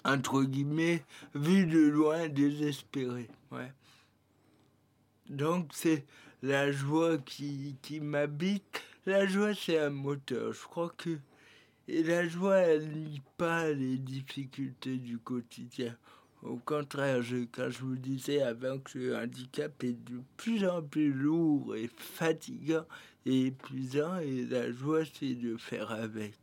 entre 0.05 0.45
guillemets, 0.45 1.05
vues 1.35 1.67
de 1.67 1.81
loin, 1.81 2.29
désespérées. 2.29 3.29
Ouais. 3.51 3.73
Donc 5.29 5.71
c'est 5.73 6.05
la 6.43 6.71
joie 6.71 7.19
qui, 7.19 7.77
qui 7.83 8.01
m'habite. 8.01 8.83
La 9.09 9.27
joie, 9.27 9.55
c'est 9.55 9.79
un 9.79 9.89
moteur. 9.89 10.53
Je 10.53 10.65
crois 10.65 10.93
que 10.95 11.17
et 11.89 12.03
la 12.03 12.29
joie, 12.29 12.59
elle 12.59 12.91
nie 12.91 13.23
pas 13.39 13.71
les 13.71 13.97
difficultés 13.97 14.99
du 14.99 15.17
quotidien. 15.17 15.97
Au 16.43 16.57
contraire, 16.57 17.23
je, 17.23 17.47
quand 17.51 17.71
je 17.71 17.79
vous 17.79 17.97
disais 17.97 18.43
avant 18.43 18.79
que 18.79 18.99
le 18.99 19.17
handicap 19.17 19.83
est 19.83 19.95
de 20.05 20.21
plus 20.37 20.63
en 20.67 20.83
plus 20.83 21.11
lourd 21.11 21.75
et 21.75 21.89
fatigant 21.97 22.85
et 23.25 23.47
épuisant, 23.47 24.19
et 24.19 24.45
la 24.45 24.71
joie, 24.71 25.05
c'est 25.07 25.37
de 25.37 25.57
faire 25.57 25.91
avec. 25.91 26.35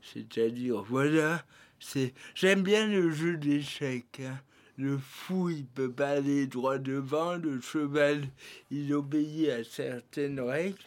C'est-à-dire, 0.00 0.84
voilà, 0.84 1.44
c'est. 1.80 2.14
J'aime 2.36 2.62
bien 2.62 2.86
le 2.86 3.10
jeu 3.10 3.36
d'échecs. 3.36 4.20
Hein. 4.20 4.38
Le 4.78 4.96
fou, 4.96 5.48
il 5.48 5.66
peut 5.66 5.90
pas 5.90 6.10
aller 6.10 6.46
droit 6.46 6.78
devant. 6.78 7.34
Le 7.34 7.60
cheval, 7.60 8.22
il 8.70 8.94
obéit 8.94 9.48
à 9.48 9.64
certaines 9.64 10.38
règles. 10.38 10.78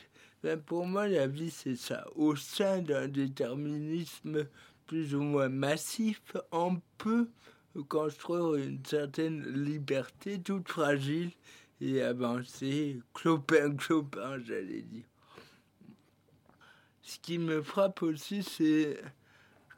Ben 0.41 0.59
pour 0.59 0.85
moi, 0.85 1.07
la 1.07 1.27
vie, 1.27 1.51
c'est 1.51 1.75
ça. 1.75 2.07
Au 2.15 2.35
sein 2.35 2.79
d'un 2.81 3.07
déterminisme 3.07 4.47
plus 4.87 5.13
ou 5.13 5.21
moins 5.21 5.49
massif, 5.49 6.21
on 6.51 6.81
peut 6.97 7.29
construire 7.89 8.55
une 8.55 8.83
certaine 8.85 9.43
liberté 9.65 10.41
toute 10.41 10.67
fragile 10.67 11.31
et 11.81 12.01
avancer, 12.01 13.01
clopin, 13.13 13.75
clopin, 13.75 14.39
j'allais 14.39 14.81
dire. 14.81 15.05
Ce 17.01 17.19
qui 17.19 17.37
me 17.37 17.61
frappe 17.61 18.01
aussi, 18.01 18.43
c'est 18.43 19.01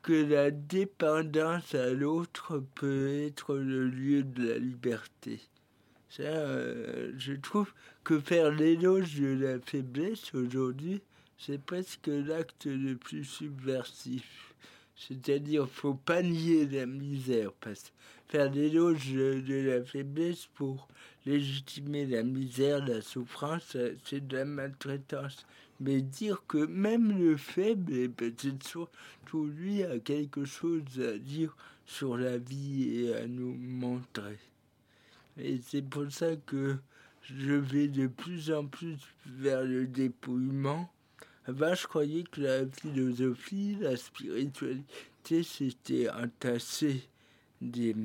que 0.01 0.13
la 0.13 0.51
dépendance 0.51 1.75
à 1.75 1.89
l'autre 1.91 2.63
peut 2.75 3.25
être 3.25 3.55
le 3.55 3.87
lieu 3.87 4.23
de 4.23 4.49
la 4.49 4.57
liberté. 4.57 5.41
Euh, 6.19 7.13
je 7.17 7.33
trouve 7.33 7.71
que 8.03 8.19
faire 8.19 8.51
l'éloge 8.51 9.15
de 9.15 9.45
la 9.45 9.59
faiblesse 9.59 10.33
aujourd'hui, 10.33 11.01
c'est 11.37 11.61
presque 11.61 12.07
l'acte 12.07 12.65
le 12.65 12.95
plus 12.95 13.23
subversif. 13.23 14.53
C'est-à-dire, 14.95 15.67
faut 15.69 15.93
pas 15.93 16.21
nier 16.21 16.67
la 16.67 16.85
misère, 16.85 17.53
parce 17.53 17.93
faire 18.27 18.51
l'éloge 18.51 19.11
de 19.13 19.69
la 19.69 19.83
faiblesse 19.83 20.47
pour 20.53 20.87
légitimer 21.25 22.05
la 22.05 22.23
misère, 22.23 22.85
la 22.85 23.01
souffrance, 23.01 23.77
c'est 24.05 24.27
de 24.27 24.37
la 24.37 24.45
maltraitance. 24.45 25.45
Mais 25.79 26.01
dire 26.01 26.43
que 26.47 26.65
même 26.65 27.17
le 27.17 27.37
faible, 27.37 27.93
et 27.93 28.09
peut-être 28.09 28.67
surtout 28.67 29.45
lui, 29.45 29.83
a 29.83 29.97
quelque 29.97 30.45
chose 30.45 30.83
à 30.99 31.17
dire 31.17 31.55
sur 31.85 32.17
la 32.17 32.37
vie 32.37 32.99
et 32.99 33.15
à 33.15 33.27
nous 33.27 33.53
montrer. 33.53 34.37
Et 35.43 35.59
c'est 35.65 35.81
pour 35.81 36.11
ça 36.11 36.35
que 36.35 36.77
je 37.23 37.53
vais 37.53 37.87
de 37.87 38.05
plus 38.05 38.51
en 38.51 38.67
plus 38.67 38.99
vers 39.25 39.63
le 39.63 39.87
dépouillement. 39.87 40.91
Avant, 41.45 41.73
je 41.73 41.87
croyais 41.87 42.23
que 42.23 42.41
la 42.41 42.67
philosophie, 42.67 43.75
la 43.79 43.97
spiritualité, 43.97 45.43
c'était 45.43 46.09
entasser 46.11 47.01
des 47.59 47.95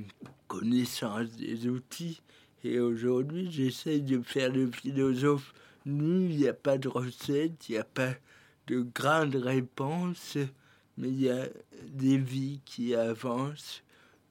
connaissances, 0.49 1.37
des 1.37 1.68
outils. 1.68 2.22
Et 2.64 2.81
aujourd'hui, 2.81 3.51
j'essaye 3.51 4.01
de 4.01 4.22
faire 4.22 4.51
le 4.51 4.70
philosophe 4.70 5.53
nu. 5.85 6.31
Il 6.31 6.38
n'y 6.38 6.49
a 6.49 6.55
pas 6.55 6.79
de 6.79 6.88
recette, 6.88 7.68
il 7.68 7.72
n'y 7.72 7.79
a 7.79 7.85
pas 7.85 8.14
de 8.66 8.81
grandes 8.81 9.37
réponses, 9.37 10.38
mais 10.96 11.09
il 11.09 11.20
y 11.20 11.31
a 11.31 11.46
des 11.87 12.16
vies 12.16 12.61
qui 12.64 12.94
avancent, 12.94 13.83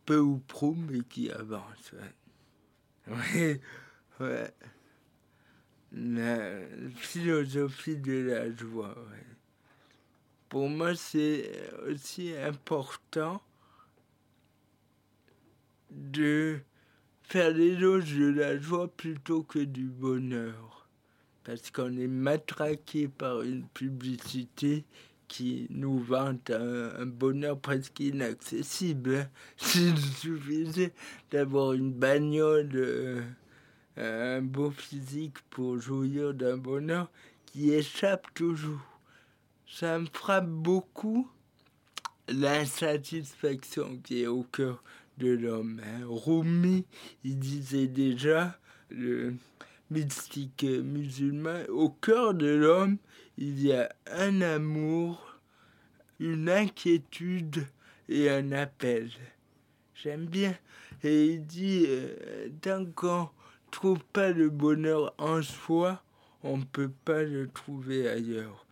peu 0.06 0.20
ou 0.20 0.42
prou, 0.48 0.76
mais 0.90 1.02
qui 1.02 1.30
avancent. 1.30 1.94
Oui, 3.08 3.60
ouais. 4.20 4.52
La 5.92 6.50
philosophie 6.98 7.98
de 7.98 8.30
la 8.30 8.54
joie, 8.54 8.96
Pour 10.50 10.70
moi, 10.70 10.96
c'est 10.96 11.52
aussi 11.88 12.36
important 12.36 13.42
de 15.92 16.60
faire 17.24 17.52
l'éloge 17.52 18.14
de 18.16 18.28
la 18.28 18.58
joie 18.58 18.88
plutôt 18.88 19.44
que 19.44 19.60
du 19.60 19.86
bonheur. 19.86 20.88
Parce 21.44 21.72
qu'on 21.72 21.96
est 21.98 22.08
matraqué 22.08 23.08
par 23.08 23.42
une 23.44 23.68
publicité 23.68 24.84
qui 25.28 25.68
nous 25.70 26.00
vante 26.00 26.50
un, 26.52 27.06
bonheur 27.06 27.60
presque 27.60 28.00
inaccessible. 28.00 29.30
S'il 29.58 29.98
suffisait 29.98 30.94
d'avoir 31.32 31.74
une 31.74 31.92
bagnole, 31.92 32.70
euh, 32.76 33.22
un 33.98 34.42
beau 34.42 34.72
physique 34.72 35.38
pour 35.50 35.80
jouir 35.80 36.34
d'un 36.34 36.58
bonheur 36.58 37.10
qui 37.46 37.72
échappe 37.72 38.34
toujours. 38.34 39.00
Ça 39.68 40.00
me 40.00 40.08
frappe 40.12 40.48
beaucoup 40.50 41.30
l'insatisfaction 42.28 44.00
qui 44.04 44.24
est 44.24 44.28
au 44.28 44.44
cœur 44.44 44.84
de 45.18 45.30
l'homme. 45.30 45.82
Hein. 45.84 46.06
Rumi, 46.08 46.86
il 47.24 47.40
disait 47.40 47.88
déjà, 47.88 48.58
le 48.90 49.36
mystique 49.90 50.64
musulman, 50.64 51.64
au 51.70 51.90
cœur 51.90 52.34
de 52.34 52.48
l'homme, 52.48 52.98
il 53.38 53.62
y 53.62 53.74
a 53.74 53.90
un 54.12 54.42
amour, 54.42 55.40
une 56.20 56.50
inquiétude 56.50 57.68
et 58.10 58.30
un 58.30 58.52
appel. 58.52 59.10
J'aime 59.94 60.26
bien. 60.26 60.56
Et 61.04 61.26
il 61.26 61.46
dit, 61.46 61.86
euh, 61.88 62.50
tant 62.62 62.86
qu'on 62.86 63.30
trouve 63.72 64.04
pas 64.14 64.32
le 64.32 64.50
bonheur 64.50 65.14
en 65.18 65.42
soi, 65.42 66.02
on 66.44 66.58
ne 66.58 66.64
peut 66.64 66.92
pas 67.04 67.24
le 67.24 67.48
trouver 67.50 68.08
ailleurs. 68.08 68.66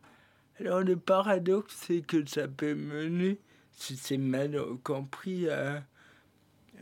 Alors 0.60 0.82
le 0.82 0.95
paradoxe, 0.95 1.76
c'est 1.88 2.02
que 2.02 2.26
ça 2.26 2.47
peut 2.47 2.76
mener, 2.76 3.39
si 3.71 3.97
c'est 3.97 4.17
mal 4.17 4.60
compris, 4.84 5.49
à 5.49 5.84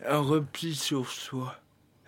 un 0.05 0.19
repli 0.19 0.75
sur 0.75 1.09
soi. 1.09 1.55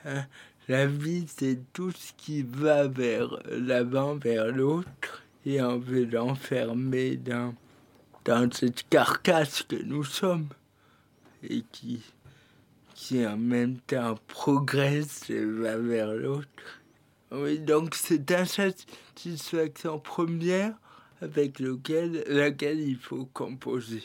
Hein. 0.05 0.25
La 0.69 0.86
vie, 0.86 1.26
c'est 1.28 1.60
tout 1.73 1.91
ce 1.91 2.13
qui 2.15 2.41
va 2.41 2.88
vers 2.88 3.38
l'avant, 3.49 4.16
vers 4.16 4.47
l'autre 4.47 5.24
et 5.45 5.61
on 5.61 5.78
veut 5.78 6.05
l'enfermer 6.05 7.18
dans, 7.18 7.53
cette 8.51 8.88
carcasse 8.88 9.64
que 9.64 9.76
nous 9.84 10.05
sommes 10.05 10.47
et 11.47 11.64
qui, 11.74 12.01
qui 12.95 13.28
en 13.28 13.36
même 13.36 13.78
temps 13.80 14.18
progresse 14.28 15.30
et 15.30 15.43
va 15.43 15.78
vers 15.78 16.14
l'autre. 16.14 16.47
Oui, 17.32 17.59
donc 17.59 17.95
c'est 17.95 18.32
insatisfaction 18.32 19.99
première 19.99 20.76
avec 21.22 21.59
lequel, 21.59 22.24
laquelle 22.28 22.80
il 22.80 22.97
faut 22.97 23.26
composer. 23.34 24.03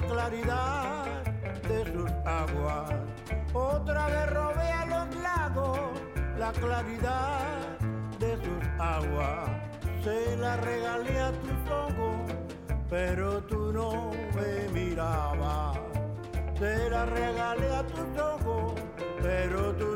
La 0.00 0.06
claridad 0.06 1.22
de 1.68 1.92
sus 1.92 2.10
aguas. 2.26 2.92
Otra 3.54 4.06
vez 4.06 4.72
a 4.72 4.86
los 4.86 5.16
lagos 5.22 5.80
la 6.38 6.52
claridad 6.52 7.78
de 8.20 8.36
sus 8.44 8.62
aguas. 8.78 9.48
Se 10.04 10.36
la 10.36 10.56
regalé 10.58 11.18
a 11.18 11.32
tus 11.32 11.70
ojos, 11.70 12.16
pero 12.90 13.42
tú 13.44 13.72
no 13.72 14.10
me 14.34 14.68
mirabas. 14.78 15.78
Se 16.58 16.90
la 16.90 17.06
regalé 17.06 17.68
a 17.74 17.82
tus 17.86 18.20
ojos, 18.20 18.74
pero 19.22 19.72
tú 19.76 19.95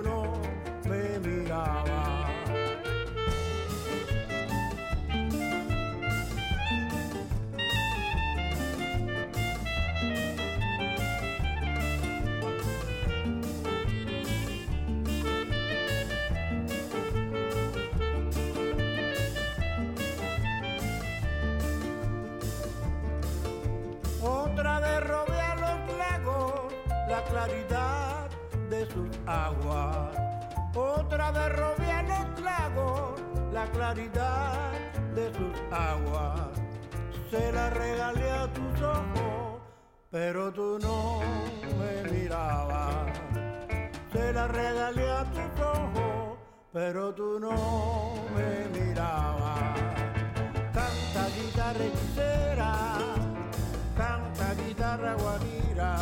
guitarra 54.91 55.15
guajira 55.15 55.95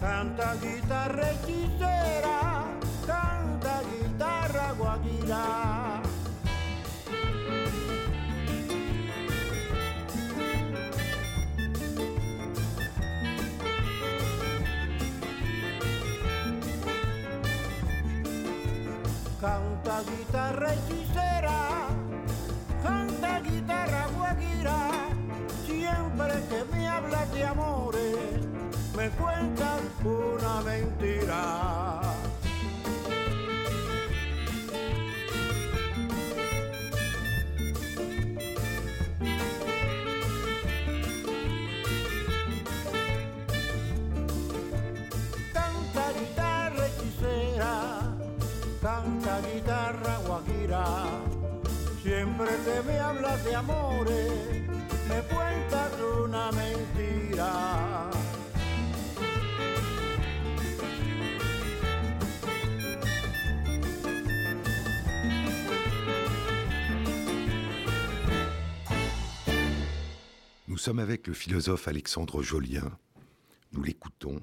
Canta 0.00 0.54
guitarra 0.56 1.30
hechicera, 1.30 2.64
canta 3.06 3.82
guitarra 3.90 4.72
guaguira. 4.78 6.02
Canta 19.40 20.02
guitarra 20.08 20.72
hechicera, 20.72 20.99
hablas 27.00 27.32
de 27.32 27.44
amores 27.44 28.16
me 28.96 29.08
cuentas 29.10 29.80
una 30.04 30.60
mentira. 30.62 32.00
Canta 45.52 46.12
guitarra 46.18 46.86
hechicera, 46.86 48.00
canta 48.82 49.40
guitarra 49.40 50.18
guajira, 50.26 50.84
siempre 52.02 52.50
que 52.64 52.82
me 52.86 52.98
hablas 52.98 53.44
de 53.44 53.54
amores, 53.54 54.69
me 55.10 55.22
cuentas 55.22 55.90
una 56.24 56.50
mentira. 56.52 58.10
Nous 70.68 70.78
sommes 70.78 71.00
avec 71.00 71.26
le 71.26 71.34
philosophe 71.34 71.88
Alexandre 71.88 72.42
Jolien. 72.42 72.96
Nous 73.72 73.82
l'écoutons. 73.82 74.40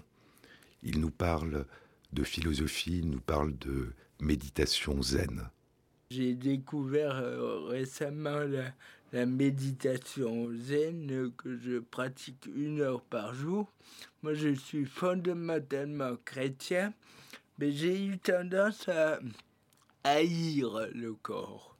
Il 0.84 0.99
nous 0.99 1.11
parle 1.11 1.65
de 2.13 2.24
philosophie, 2.24 2.99
il 2.99 3.09
nous 3.09 3.22
parle 3.22 3.57
de 3.57 3.93
méditation 4.20 5.01
zen. 5.01 5.49
J'ai 6.09 6.36
découvert 6.36 7.15
euh, 7.15 7.68
récemment 7.68 8.39
la, 8.39 8.74
méditation 9.14 10.49
zen 10.53 11.32
que 11.38 11.58
je 11.58 11.80
pratique 11.80 12.47
une 12.55 12.82
heure 12.82 13.01
par 13.01 13.34
jour. 13.34 13.72
Moi, 14.22 14.34
je 14.34 14.53
suis 14.53 14.86
fondamentalement 14.86 16.16
chrétien, 16.26 16.93
mais 17.58 17.72
j'ai 17.72 18.05
eu 18.05 18.18
tendance 18.18 18.88
à 18.89 19.20
haïr 20.03 20.88
le 20.93 21.14
corps. 21.14 21.76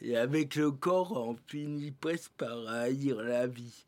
Et 0.00 0.16
avec 0.16 0.56
le 0.56 0.70
corps, 0.70 1.12
on 1.12 1.36
finit 1.46 1.92
presque 1.92 2.32
par 2.36 2.66
haïr 2.68 3.22
la 3.22 3.46
vie. 3.46 3.84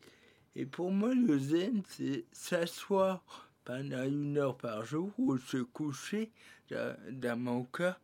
Et 0.55 0.65
pour 0.65 0.91
moi, 0.91 1.13
le 1.13 1.37
zen, 1.37 1.83
c'est 1.87 2.25
s'asseoir 2.31 3.23
pendant 3.63 4.03
une 4.03 4.37
heure 4.37 4.57
par 4.57 4.85
jour 4.85 5.11
ou 5.17 5.37
se 5.37 5.57
coucher 5.57 6.31
dans, 6.71 7.37
mon 7.37 7.63
cas 7.65 7.97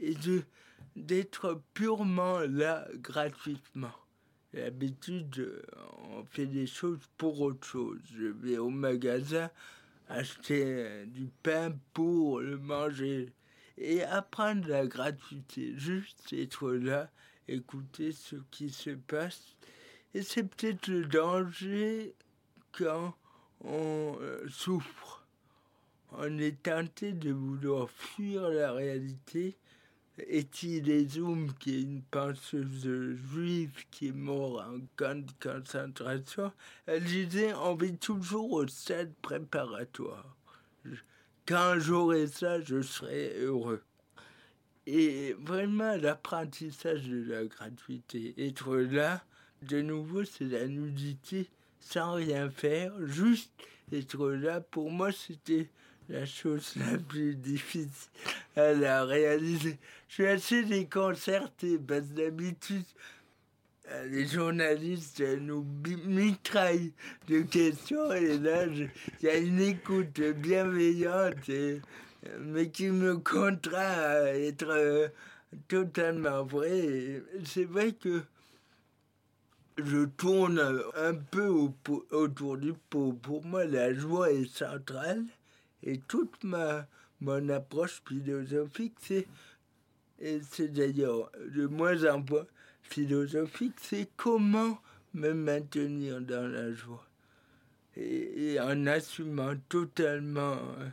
et 0.00 0.14
d'être 0.96 1.60
purement 1.74 2.40
là 2.40 2.88
gratuitement. 2.94 3.92
D'habitude, 4.52 5.62
on 6.10 6.24
fait 6.24 6.46
des 6.46 6.66
choses 6.66 7.00
pour 7.16 7.40
autre 7.40 7.66
chose. 7.66 8.00
Je 8.16 8.26
vais 8.26 8.58
au 8.58 8.70
magasin 8.70 9.50
acheter 10.08 11.06
du 11.06 11.28
pain 11.42 11.72
pour 11.94 12.40
le 12.40 12.58
manger 12.58 13.32
et 13.78 14.02
apprendre 14.02 14.68
la 14.68 14.86
gratuité, 14.86 15.72
juste 15.76 16.32
être 16.32 16.72
là 16.72 17.10
écouter 17.50 18.12
ce 18.12 18.36
qui 18.50 18.70
se 18.70 18.90
passe. 18.90 19.56
Et 20.14 20.22
c'est 20.22 20.44
peut-être 20.44 20.88
le 20.88 21.04
danger 21.04 22.14
quand 22.72 23.14
on 23.64 24.16
euh, 24.20 24.46
souffre. 24.48 25.26
On 26.12 26.38
est 26.38 26.62
tenté 26.62 27.12
de 27.12 27.30
vouloir 27.30 27.88
fuir 27.90 28.48
la 28.48 28.72
réalité. 28.72 29.56
Etty 30.28 31.08
Zoom, 31.08 31.52
qui 31.54 31.76
est 31.76 31.82
une 31.82 32.02
penseuse 32.02 33.16
juive 33.32 33.84
qui 33.90 34.08
est 34.08 34.12
morte 34.12 34.64
en 34.66 34.78
camp 34.96 35.24
de 35.24 35.32
concentration, 35.40 36.52
elle 36.86 37.04
disait 37.04 37.54
on 37.54 37.74
vit 37.74 37.96
toujours 37.96 38.52
au 38.52 38.66
stade 38.66 39.12
préparatoire. 39.22 40.36
Quand 41.46 41.74
j'aurai 41.78 42.26
ça, 42.26 42.60
je 42.60 42.82
serai 42.82 43.40
heureux. 43.40 43.82
Et 44.86 45.34
vraiment, 45.40 45.96
l'apprentissage 45.96 47.08
de 47.08 47.22
la 47.30 47.44
gratuité, 47.44 48.34
être 48.38 48.76
là, 48.76 49.22
de 49.62 49.82
nouveau, 49.82 50.24
c'est 50.24 50.44
la 50.44 50.66
nudité 50.66 51.48
sans 51.80 52.14
rien 52.14 52.50
faire, 52.50 52.92
juste 53.06 53.52
être 53.92 54.28
là, 54.30 54.60
pour 54.60 54.90
moi, 54.90 55.12
c'était 55.12 55.68
la 56.10 56.26
chose 56.26 56.74
la 56.76 56.98
plus 56.98 57.34
difficile 57.36 57.88
à 58.56 59.04
réaliser. 59.04 59.78
Je 60.08 60.14
suis 60.14 60.26
assez 60.26 60.64
déconcerté 60.64 61.78
parce 61.78 62.02
que 62.08 62.14
d'habitude, 62.14 62.84
euh, 63.88 64.06
les 64.06 64.26
journalistes 64.26 65.22
nous 65.40 65.64
mitraillent 66.04 66.92
de 67.28 67.42
questions 67.42 68.12
et 68.12 68.38
là, 68.38 68.66
il 68.66 68.90
y 69.22 69.28
a 69.28 69.36
une 69.36 69.60
écoute 69.60 70.20
bienveillante 70.20 71.48
et 71.48 71.80
mais 72.38 72.68
qui 72.68 72.88
me 72.88 73.16
contraint 73.16 73.80
à 73.80 74.34
être 74.34 74.68
euh, 74.68 75.08
totalement 75.68 76.44
vrai. 76.44 77.22
C'est 77.44 77.64
vrai 77.64 77.92
que 77.92 78.22
je 79.78 80.04
tourne 80.04 80.82
un 80.96 81.14
peu 81.14 81.48
autour 82.10 82.58
du 82.58 82.74
pot. 82.90 83.12
Pour 83.14 83.44
moi, 83.44 83.64
la 83.64 83.94
joie 83.94 84.30
est 84.30 84.52
centrale 84.54 85.24
et 85.82 85.98
toute 85.98 86.42
ma 86.44 86.86
mon 87.20 87.48
approche 87.50 88.02
philosophique, 88.06 88.94
c'est 89.00 89.26
et 90.18 90.40
c'est 90.50 90.68
d'ailleurs 90.68 91.30
de 91.54 91.66
moins 91.66 92.04
en 92.04 92.18
moins 92.18 92.46
philosophique, 92.82 93.76
c'est 93.80 94.08
comment 94.16 94.78
me 95.14 95.32
maintenir 95.32 96.20
dans 96.20 96.46
la 96.46 96.72
joie 96.72 97.06
et, 97.96 98.58
en 98.60 98.86
assumant 98.86 99.54
totalement 99.68 100.52
hein, 100.52 100.92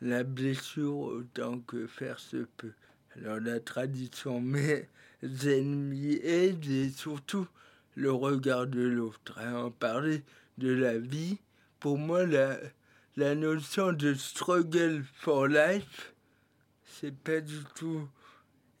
la 0.00 0.24
blessure 0.24 0.96
autant 0.98 1.60
que 1.60 1.86
faire 1.86 2.18
se 2.18 2.46
peut. 2.56 2.72
Alors 3.16 3.40
la 3.40 3.60
tradition 3.60 4.40
mes 4.40 4.88
ennemis 5.22 6.20
aide 6.22 6.64
et 6.66 6.90
surtout 6.90 7.46
le 7.96 8.12
regard 8.12 8.66
de 8.66 8.80
l'autre. 8.80 9.38
Hein. 9.38 9.64
On 9.66 9.70
parlait 9.70 10.22
de 10.58 10.72
la 10.72 10.98
vie 10.98 11.38
pour 11.80 11.98
moi, 11.98 12.24
la, 12.26 12.58
la 13.16 13.34
notion 13.34 13.92
de 13.92 14.14
struggle 14.14 15.04
for 15.14 15.46
life, 15.48 16.14
c'est 16.84 17.14
pas 17.14 17.40
du 17.40 17.58
tout 17.74 18.08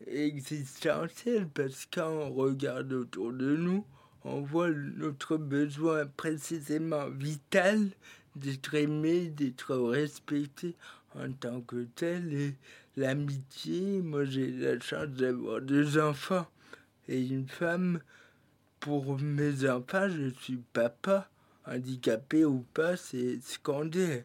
existentiel 0.06 1.48
parce 1.48 1.86
que 1.86 2.00
quand 2.00 2.10
on 2.10 2.30
regarde 2.32 2.92
autour 2.92 3.32
de 3.32 3.56
nous, 3.56 3.84
on 4.24 4.40
voit 4.40 4.70
notre 4.70 5.36
besoin 5.36 6.06
précisément 6.06 7.08
vital 7.08 7.88
d'être 8.36 8.74
aimé, 8.74 9.28
d'être 9.30 9.76
respecté 9.76 10.74
en 11.14 11.32
tant 11.32 11.60
que 11.62 11.86
tel. 11.94 12.32
Et 12.32 12.54
l'amitié, 12.96 14.00
moi 14.02 14.24
j'ai 14.24 14.50
la 14.50 14.78
chance 14.80 15.08
d'avoir 15.08 15.60
deux 15.60 15.98
enfants 15.98 16.46
et 17.08 17.20
une 17.20 17.48
femme. 17.48 18.00
Pour 18.78 19.18
mes 19.18 19.68
enfants, 19.68 20.08
je 20.08 20.30
suis 20.40 20.58
papa, 20.72 21.29
handicapé 21.70 22.44
ou 22.44 22.64
pas, 22.74 22.96
c'est 22.96 23.40
secondaire. 23.42 24.24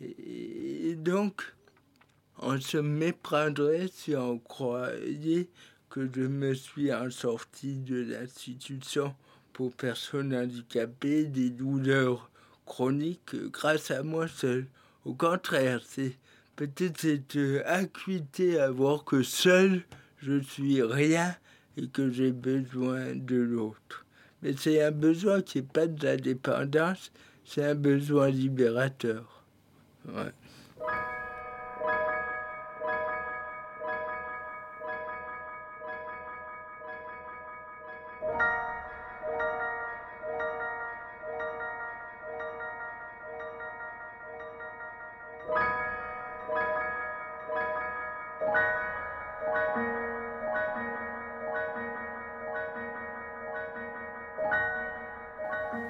Et 0.00 0.94
donc, 0.96 1.42
on 2.38 2.60
se 2.60 2.78
méprendrait 2.78 3.88
si 3.92 4.14
on 4.14 4.38
croyait 4.38 5.48
que 5.90 6.08
je 6.14 6.22
me 6.22 6.54
suis 6.54 6.92
en 6.92 7.10
sorti 7.10 7.74
de 7.74 8.02
l'institution 8.02 9.14
pour 9.52 9.72
personnes 9.72 10.34
handicapées 10.34 11.24
des 11.24 11.50
douleurs 11.50 12.30
chroniques 12.64 13.34
grâce 13.50 13.90
à 13.90 14.02
moi 14.02 14.28
seul. 14.28 14.66
Au 15.04 15.14
contraire, 15.14 15.80
c'est 15.84 16.16
peut-être 16.54 17.00
cette 17.00 17.38
acuité 17.64 18.60
à 18.60 18.70
voir 18.70 19.04
que 19.04 19.22
seul 19.22 19.82
je 20.20 20.38
suis 20.40 20.82
rien 20.82 21.34
et 21.76 21.88
que 21.88 22.10
j'ai 22.10 22.32
besoin 22.32 23.14
de 23.14 23.36
l'autre. 23.36 24.04
Mais 24.42 24.54
c'est 24.56 24.82
un 24.82 24.90
besoin 24.90 25.42
qui 25.42 25.58
n'est 25.58 25.64
pas 25.64 25.86
de 25.86 26.04
la 26.04 26.16
dépendance, 26.16 27.10
c'est 27.44 27.64
un 27.64 27.74
besoin 27.74 28.28
libérateur. 28.28 29.44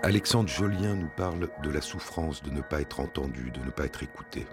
Alexandre 0.08 0.48
Jolien 0.48 0.94
nous 0.94 1.10
parle 1.18 1.50
de 1.62 1.68
la 1.68 1.82
souffrance 1.82 2.42
de 2.42 2.48
ne 2.48 2.62
pas 2.62 2.80
être 2.80 3.00
entendu, 3.00 3.50
de 3.50 3.60
ne 3.60 3.70
pas 3.70 3.84
être 3.84 4.02
écouté. 4.02 4.46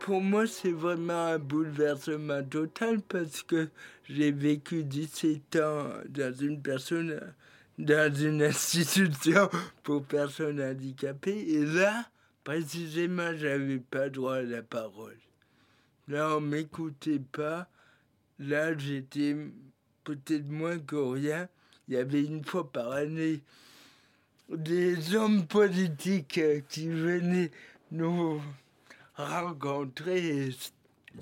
Pour 0.00 0.22
moi, 0.22 0.46
c'est 0.46 0.72
vraiment 0.72 1.26
un 1.26 1.38
bouleversement 1.38 2.42
total 2.42 3.02
parce 3.02 3.42
que 3.42 3.68
j'ai 4.04 4.32
vécu 4.32 4.84
17 4.84 5.56
ans 5.56 5.88
dans 6.08 6.34
une 6.34 6.62
personne, 6.62 7.20
dans 7.78 8.14
une 8.14 8.42
institution 8.42 9.50
pour 9.82 10.02
personnes 10.02 10.62
handicapées 10.62 11.44
et 11.46 11.66
là, 11.66 12.06
précisément, 12.42 13.36
j'avais 13.36 13.80
pas 13.80 14.08
droit 14.08 14.36
à 14.36 14.42
la 14.42 14.62
parole. 14.62 15.18
Là, 16.08 16.38
on 16.38 16.40
m'écoutait 16.40 17.20
pas. 17.32 17.68
Là, 18.38 18.76
j'étais 18.78 19.36
peut-être 20.04 20.48
moins 20.48 20.78
que 20.78 20.96
rien. 20.96 21.48
Il 21.88 21.94
y 21.94 21.96
avait 21.96 22.22
une 22.22 22.44
fois 22.44 22.70
par 22.70 22.92
année 22.92 23.40
des 24.48 25.14
hommes 25.14 25.46
politiques 25.46 26.40
qui 26.68 26.88
venaient 26.88 27.50
nous 27.90 28.40
rencontrer. 29.16 30.50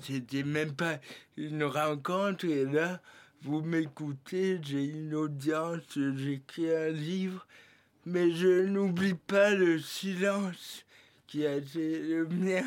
C'était 0.01 0.43
même 0.43 0.73
pas 0.73 0.99
une 1.37 1.63
rencontre. 1.63 2.45
Et 2.45 2.65
là, 2.65 3.01
vous 3.41 3.61
m'écoutez, 3.61 4.59
j'ai 4.61 4.85
une 4.85 5.13
audience, 5.15 5.81
j'écris 5.95 6.73
un 6.73 6.89
livre, 6.89 7.45
mais 8.05 8.31
je 8.31 8.65
n'oublie 8.65 9.15
pas 9.15 9.51
le 9.51 9.79
silence 9.79 10.85
qui 11.27 11.45
a 11.45 11.55
été 11.55 11.99
le 11.99 12.25
mien. 12.27 12.63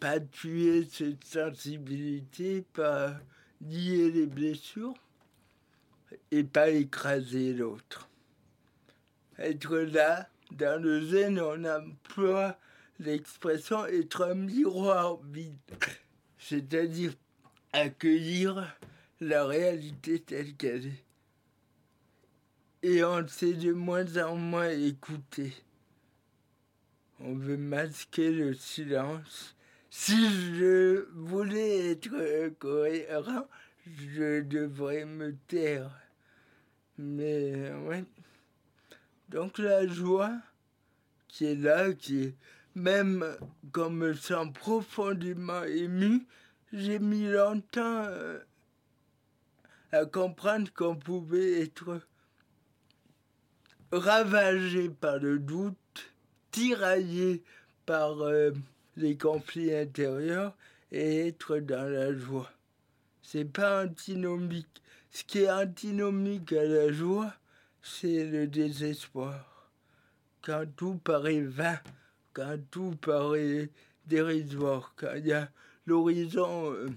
Pas 0.00 0.20
tuer 0.20 0.86
cette 0.90 1.24
sensibilité, 1.24 2.64
pas 2.72 3.14
nier 3.60 4.10
les 4.10 4.26
blessures 4.26 4.94
et 6.30 6.44
pas 6.44 6.70
écraser 6.70 7.52
l'autre. 7.52 8.08
Être 9.38 9.78
là, 9.78 10.28
dans 10.52 10.82
le 10.82 11.04
zen, 11.04 11.40
on 11.40 11.64
emploie 11.64 12.58
l'expression 12.98 13.86
être 13.86 14.24
un 14.24 14.34
miroir 14.34 15.18
vide, 15.22 15.56
c'est-à-dire 16.38 17.12
accueillir 17.72 18.76
la 19.20 19.44
réalité 19.46 20.20
telle 20.20 20.54
qu'elle 20.54 20.86
est. 20.86 21.04
Et 22.82 23.04
on 23.04 23.26
sait 23.26 23.54
de 23.54 23.72
moins 23.72 24.16
en 24.16 24.36
moins 24.36 24.70
écouter. 24.70 25.52
On 27.20 27.34
veut 27.34 27.56
masquer 27.56 28.30
le 28.30 28.54
silence 28.54 29.56
si 30.00 30.54
je 30.54 31.08
voulais 31.12 31.90
être 31.90 32.50
cohérent, 32.60 33.48
je 33.84 34.42
devrais 34.42 35.04
me 35.04 35.34
taire. 35.48 35.90
Mais 36.98 37.72
ouais. 37.88 38.04
Donc 39.28 39.58
la 39.58 39.88
joie 39.88 40.38
qui 41.26 41.46
est 41.46 41.56
là, 41.56 41.92
qui 41.92 42.32
même 42.76 43.26
quand 43.72 43.90
me 43.90 44.14
sens 44.14 44.52
profondément 44.52 45.64
ému, 45.64 46.24
j'ai 46.72 47.00
mis 47.00 47.26
longtemps 47.26 48.04
euh, 48.06 48.38
à 49.90 50.06
comprendre 50.06 50.72
qu'on 50.72 50.94
pouvait 50.94 51.62
être 51.62 52.00
ravagé 53.90 54.90
par 54.90 55.18
le 55.18 55.40
doute, 55.40 56.14
tiraillé 56.52 57.42
par 57.84 58.20
euh, 58.22 58.52
les 58.98 59.16
conflits 59.16 59.74
intérieurs 59.74 60.56
et 60.92 61.28
être 61.28 61.58
dans 61.58 61.90
la 61.90 62.12
joie. 62.12 62.50
C'est 63.22 63.44
pas 63.44 63.84
antinomique. 63.84 64.82
Ce 65.10 65.24
qui 65.24 65.40
est 65.40 65.50
antinomique 65.50 66.52
à 66.52 66.64
la 66.64 66.92
joie, 66.92 67.32
c'est 67.82 68.24
le 68.24 68.46
désespoir. 68.46 69.70
Quand 70.42 70.64
tout 70.76 70.98
paraît 71.02 71.40
vain, 71.40 71.78
quand 72.32 72.58
tout 72.70 72.94
paraît 73.00 73.70
dérisoire, 74.06 74.94
quand 74.96 75.14
l'horizon 75.86 76.72
euh, 76.72 76.88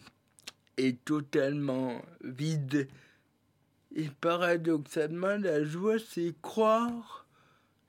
est 0.78 1.04
totalement 1.04 2.02
vide. 2.24 2.88
Et 3.96 4.08
paradoxalement, 4.22 5.38
la 5.38 5.64
joie, 5.64 5.98
c'est 6.00 6.34
croire. 6.42 7.26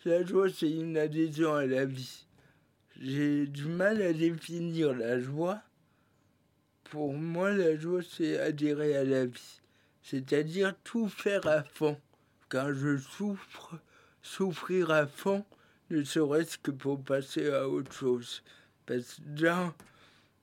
La 0.04 0.24
joie, 0.24 0.48
c'est 0.50 0.70
une 0.70 0.96
adhésion 0.96 1.54
à 1.54 1.66
la 1.66 1.84
vie. 1.84 2.26
J'ai 3.04 3.48
du 3.48 3.64
mal 3.64 4.00
à 4.00 4.12
définir 4.12 4.94
la 4.94 5.18
joie. 5.18 5.60
Pour 6.84 7.12
moi, 7.12 7.50
la 7.50 7.76
joie, 7.76 8.00
c'est 8.08 8.38
adhérer 8.38 8.96
à 8.96 9.02
la 9.02 9.26
vie. 9.26 9.60
C'est-à-dire 10.04 10.76
tout 10.84 11.08
faire 11.08 11.44
à 11.48 11.64
fond. 11.64 12.00
Quand 12.48 12.72
je 12.72 12.98
souffre, 12.98 13.76
souffrir 14.22 14.92
à 14.92 15.08
fond, 15.08 15.44
ne 15.90 16.04
serait-ce 16.04 16.58
que 16.58 16.70
pour 16.70 17.02
passer 17.02 17.50
à 17.50 17.68
autre 17.68 17.92
chose. 17.92 18.44
Parce 18.86 19.16
que 19.16 19.42
dans 19.42 19.74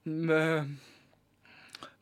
ma, 0.06 0.66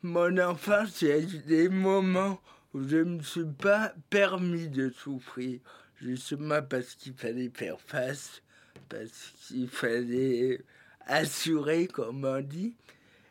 mon 0.02 0.38
enfance, 0.38 1.02
il 1.02 1.08
y 1.08 1.12
a 1.12 1.18
eu 1.20 1.38
des 1.46 1.68
moments 1.68 2.40
où 2.74 2.82
je 2.82 2.96
ne 2.96 3.18
me 3.18 3.22
suis 3.22 3.44
pas 3.44 3.94
permis 4.10 4.66
de 4.66 4.90
souffrir, 4.90 5.60
justement 6.00 6.62
parce 6.62 6.96
qu'il 6.96 7.14
fallait 7.14 7.52
faire 7.54 7.80
face 7.80 8.42
parce 8.88 9.32
qu'il 9.46 9.68
fallait 9.68 10.60
assurer, 11.06 11.86
comme 11.86 12.24
on 12.24 12.40
dit. 12.40 12.74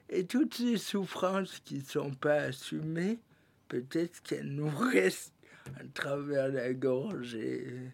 Et 0.10 0.26
toutes 0.26 0.55
ces 0.55 0.78
souffrances 0.78 1.60
qui 1.66 1.76
ne 1.76 1.84
sont 1.84 2.12
pas 2.12 2.41
assumées, 2.43 3.20
peut-être 3.68 4.22
qu'elles 4.24 4.53
nous 4.53 4.70
restent 4.91 5.34
à 5.80 5.84
travers 5.93 6.47
la 6.47 6.74
gorge. 6.74 7.36
Et, 7.36 7.91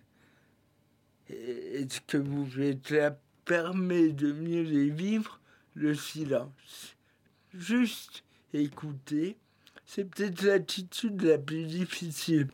ce 1.30 1.99
que 2.05 2.18
vous 2.18 2.45
faites 2.45 2.89
là 2.91 3.18
permet 3.45 4.09
de 4.09 4.32
mieux 4.32 4.61
les 4.61 4.89
vivre, 4.89 5.39
le 5.74 5.95
silence. 5.95 6.95
Juste 7.53 8.24
écouter, 8.53 9.38
c'est 9.86 10.05
peut-être 10.05 10.43
l'attitude 10.43 11.22
la 11.22 11.38
plus 11.38 11.66
difficile. 11.66 12.49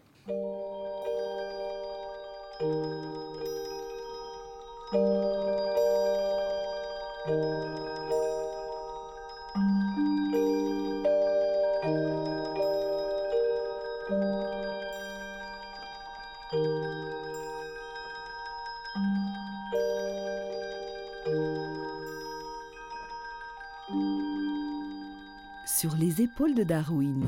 Sur 4.92 4.98
les 26.00 26.22
épaules 26.24 26.56
de 26.56 26.64
Darwin. 26.64 27.22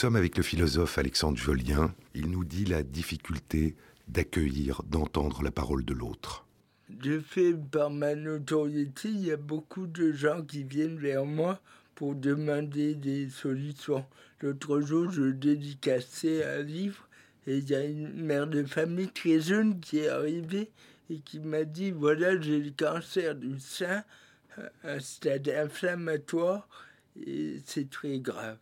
Sommes 0.00 0.16
avec 0.16 0.38
le 0.38 0.42
philosophe 0.42 0.96
Alexandre 0.96 1.36
Jolien. 1.36 1.94
Il 2.14 2.30
nous 2.30 2.42
dit 2.42 2.64
la 2.64 2.82
difficulté 2.82 3.76
d'accueillir, 4.08 4.82
d'entendre 4.84 5.42
la 5.42 5.50
parole 5.50 5.84
de 5.84 5.92
l'autre. 5.92 6.46
De 6.88 7.20
fait, 7.20 7.52
par 7.52 7.90
ma 7.90 8.14
notoriété, 8.14 9.10
il 9.10 9.26
y 9.26 9.30
a 9.30 9.36
beaucoup 9.36 9.86
de 9.86 10.10
gens 10.12 10.40
qui 10.40 10.64
viennent 10.64 10.96
vers 10.96 11.26
moi 11.26 11.60
pour 11.94 12.14
demander 12.14 12.94
des 12.94 13.28
solutions. 13.28 14.06
L'autre 14.40 14.80
jour, 14.80 15.12
je 15.12 15.24
dédicaçais 15.24 16.46
un 16.46 16.62
livre 16.62 17.06
et 17.46 17.58
il 17.58 17.68
y 17.68 17.74
a 17.74 17.84
une 17.84 18.24
mère 18.24 18.46
de 18.46 18.64
famille 18.64 19.10
très 19.10 19.38
jeune 19.38 19.80
qui 19.80 19.98
est 19.98 20.08
arrivée 20.08 20.70
et 21.10 21.18
qui 21.18 21.40
m'a 21.40 21.64
dit 21.64 21.90
voilà, 21.90 22.40
j'ai 22.40 22.58
le 22.58 22.70
cancer 22.70 23.34
du 23.34 23.60
sein, 23.60 24.02
un 24.82 24.98
stade 24.98 25.50
inflammatoire 25.50 26.66
et 27.26 27.60
c'est 27.66 27.90
très 27.90 28.18
grave. 28.18 28.56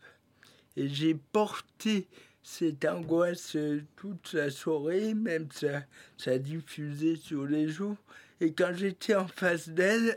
Et 0.78 0.88
j'ai 0.88 1.16
porté 1.32 2.06
cette 2.40 2.84
angoisse 2.84 3.56
euh, 3.56 3.82
toute 3.96 4.32
la 4.32 4.48
soirée, 4.48 5.12
même 5.12 5.48
ça, 5.50 5.82
ça 6.16 6.38
diffusait 6.38 7.16
sur 7.16 7.44
les 7.46 7.68
jours. 7.68 7.96
Et 8.40 8.52
quand 8.52 8.72
j'étais 8.72 9.16
en 9.16 9.26
face 9.26 9.68
d'elle, 9.68 10.16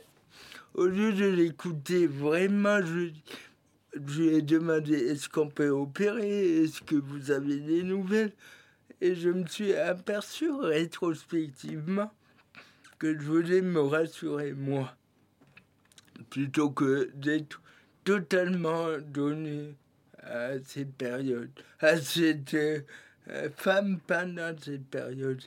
au 0.76 0.86
lieu 0.86 1.14
de 1.14 1.26
l'écouter 1.26 2.06
vraiment, 2.06 2.80
je, 2.86 3.10
je 3.96 4.22
lui 4.22 4.28
ai 4.36 4.44
demandé 4.44 4.94
est-ce 4.94 5.30
qu'on 5.30 5.50
peut 5.50 5.70
opérer? 5.70 6.64
Est-ce 6.64 6.84
que 6.84 6.96
vous 6.96 7.32
avez 7.32 7.60
des 7.60 7.82
nouvelles? 7.82 8.34
Et 9.02 9.16
je 9.16 9.30
me 9.30 9.48
suis 9.48 9.74
aperçu 9.74 10.52
rétrospectivement 10.52 12.12
que 13.00 13.18
je 13.18 13.26
voulais 13.26 13.64
me 13.64 13.82
rassurer 13.82 14.54
moi, 14.54 14.96
plutôt 16.30 16.70
que 16.70 17.10
d'être 17.16 17.60
totalement 18.04 19.00
donné 19.00 19.74
à 20.24 20.52
cette 20.66 20.94
période, 20.94 21.52
à 21.80 21.98
cette 21.98 22.54
euh, 22.54 22.82
euh, 23.30 23.50
femme 23.56 24.00
pendant 24.06 24.54
cette 24.60 24.86
période. 24.88 25.42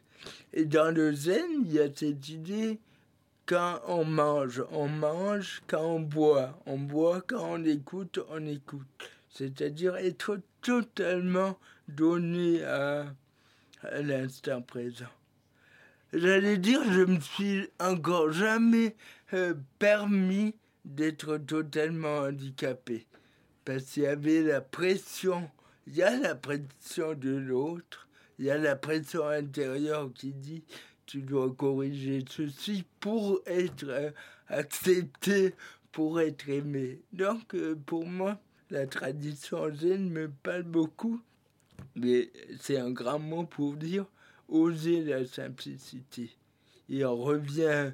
Et 0.52 0.64
dans 0.64 0.94
le 0.94 1.12
zen, 1.12 1.64
il 1.64 1.72
y 1.72 1.80
a 1.80 1.88
cette 1.94 2.28
idée, 2.28 2.78
quand 3.46 3.80
on 3.86 4.04
mange, 4.04 4.62
on 4.72 4.88
mange, 4.88 5.62
quand 5.66 5.84
on 5.84 6.00
boit, 6.00 6.58
on 6.66 6.78
boit, 6.78 7.22
quand 7.26 7.44
on 7.54 7.64
écoute, 7.64 8.18
on 8.30 8.46
écoute. 8.46 9.10
C'est-à-dire 9.28 9.96
être 9.96 10.40
totalement 10.62 11.58
donné 11.88 12.62
à, 12.64 13.06
à 13.82 14.00
l'instant 14.00 14.62
présent. 14.62 15.10
J'allais 16.12 16.58
dire, 16.58 16.80
je 16.92 17.00
me 17.00 17.18
suis 17.18 17.68
encore 17.80 18.30
jamais 18.30 18.94
euh, 19.32 19.54
permis 19.80 20.54
d'être 20.84 21.38
totalement 21.38 22.18
handicapé. 22.18 23.06
Parce 23.64 23.84
qu'il 23.84 24.02
y 24.02 24.06
avait 24.06 24.42
la 24.42 24.60
pression, 24.60 25.50
il 25.86 25.96
y 25.96 26.02
a 26.02 26.16
la 26.16 26.34
pression 26.34 27.14
de 27.14 27.30
l'autre, 27.30 28.08
il 28.38 28.46
y 28.46 28.50
a 28.50 28.58
la 28.58 28.76
pression 28.76 29.26
intérieure 29.26 30.10
qui 30.14 30.32
dit 30.32 30.64
tu 31.06 31.22
dois 31.22 31.52
corriger 31.54 32.24
ceci 32.28 32.84
pour 33.00 33.40
être 33.46 33.86
euh, 33.88 34.10
accepté, 34.48 35.54
pour 35.92 36.20
être 36.20 36.48
aimé. 36.48 37.00
Donc, 37.12 37.54
euh, 37.54 37.76
pour 37.86 38.06
moi, 38.06 38.38
la 38.70 38.86
tradition 38.86 39.74
zen 39.74 40.10
me 40.10 40.28
parle 40.28 40.62
beaucoup, 40.62 41.20
mais 41.94 42.30
c'est 42.60 42.78
un 42.78 42.90
grand 42.90 43.18
mot 43.18 43.44
pour 43.44 43.74
dire 43.74 44.06
oser 44.48 45.02
la 45.02 45.26
simplicité. 45.26 46.30
Et 46.88 47.04
on 47.04 47.16
revient 47.16 47.92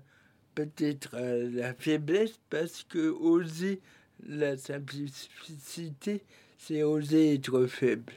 peut-être 0.55 1.15
à 1.15 1.37
la 1.37 1.75
faiblesse 1.75 2.41
parce 2.49 2.85
que 2.85 3.11
oser 3.11 3.81
la 4.29 4.57
simplicité, 4.57 6.23
c'est 6.59 6.83
oser 6.83 7.35
être 7.35 7.67
faible, 7.67 8.13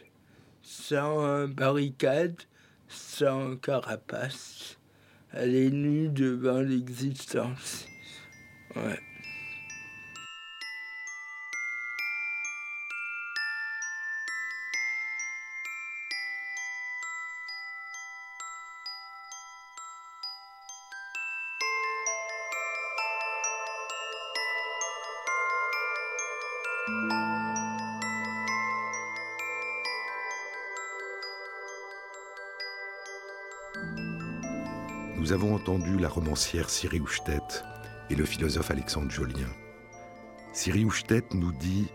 sans 0.62 1.48
barricade, 1.48 2.42
sans 2.88 3.56
carapace. 3.58 4.78
Elle 5.32 5.56
est 5.56 5.72
nue 5.72 6.10
devant 6.10 6.62
l'existence. 6.62 7.88
Ouais. 8.76 9.00
Entendu 35.64 35.98
la 35.98 36.10
romancière 36.10 36.70
Siri 36.70 37.00
Houchtet 37.00 37.40
et 38.10 38.16
le 38.16 38.26
philosophe 38.26 38.70
Alexandre 38.70 39.10
Jolien. 39.10 39.48
Siri 40.52 40.84
Houchtet 40.84 41.24
nous 41.34 41.54
dit 41.54 41.88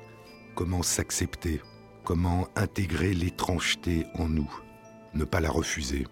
comment 0.55 0.83
s'accepter, 0.83 1.61
comment 2.03 2.49
intégrer 2.57 3.13
l'étrangeté 3.13 4.07
en 4.15 4.27
nous, 4.27 4.51
ne 5.13 5.25
pas 5.25 5.41
la 5.41 5.51
refuser. 5.51 6.07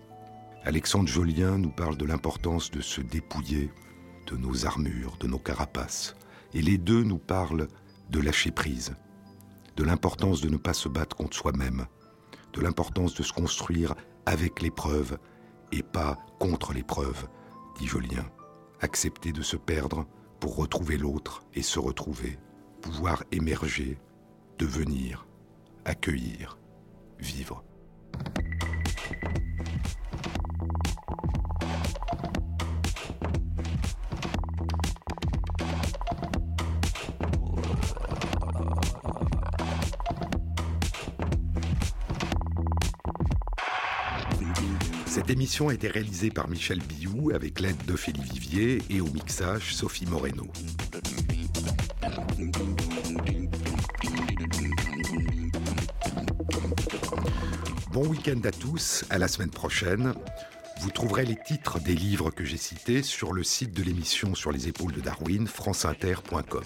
Alexandre 0.64 1.08
Jolien 1.08 1.56
nous 1.56 1.70
parle 1.70 1.96
de 1.96 2.04
l'importance 2.04 2.70
de 2.70 2.82
se 2.82 3.00
dépouiller 3.00 3.70
de 4.26 4.36
nos 4.36 4.66
armures, 4.66 5.16
de 5.16 5.26
nos 5.26 5.38
carapaces. 5.38 6.14
Et 6.52 6.60
les 6.60 6.76
deux 6.76 7.04
nous 7.04 7.18
parlent 7.18 7.68
de 8.10 8.20
lâcher 8.20 8.50
prise, 8.50 8.94
de 9.76 9.82
l'importance 9.82 10.42
de 10.42 10.50
ne 10.50 10.58
pas 10.58 10.74
se 10.74 10.90
battre 10.90 11.16
contre 11.16 11.34
soi-même, 11.34 11.86
de 12.52 12.60
l'importance 12.60 13.14
de 13.14 13.22
se 13.22 13.32
construire 13.32 13.94
avec 14.26 14.60
l'épreuve 14.60 15.16
et 15.72 15.82
pas 15.82 16.18
contre 16.38 16.74
l'épreuve, 16.74 17.26
dit 17.78 17.86
Jolien. 17.86 18.26
Accepter 18.80 19.32
de 19.32 19.42
se 19.42 19.56
perdre 19.56 20.06
pour 20.40 20.56
retrouver 20.56 20.98
l'autre 20.98 21.42
et 21.54 21.62
se 21.62 21.78
retrouver, 21.78 22.38
pouvoir 22.82 23.24
émerger, 23.32 23.98
devenir, 24.58 25.26
accueillir, 25.84 26.58
vivre. 27.18 27.64
Émission 45.36 45.68
a 45.68 45.74
été 45.74 45.88
réalisée 45.88 46.30
par 46.30 46.48
Michel 46.48 46.78
Biou 46.78 47.30
avec 47.34 47.60
l'aide 47.60 47.76
d'Ophélie 47.86 48.22
Vivier 48.22 48.78
et 48.88 49.02
au 49.02 49.06
mixage 49.08 49.74
Sophie 49.74 50.06
Moreno. 50.06 50.46
Bon 57.92 58.06
week-end 58.06 58.40
à 58.44 58.50
tous, 58.50 59.04
à 59.10 59.18
la 59.18 59.28
semaine 59.28 59.50
prochaine. 59.50 60.14
Vous 60.80 60.90
trouverez 60.90 61.26
les 61.26 61.36
titres 61.36 61.80
des 61.80 61.94
livres 61.94 62.30
que 62.30 62.44
j'ai 62.44 62.56
cités 62.56 63.02
sur 63.02 63.34
le 63.34 63.42
site 63.42 63.76
de 63.76 63.82
l'émission 63.82 64.34
sur 64.34 64.52
les 64.52 64.68
épaules 64.68 64.92
de 64.92 65.02
Darwin, 65.02 65.46
franceinter.com. 65.46 66.64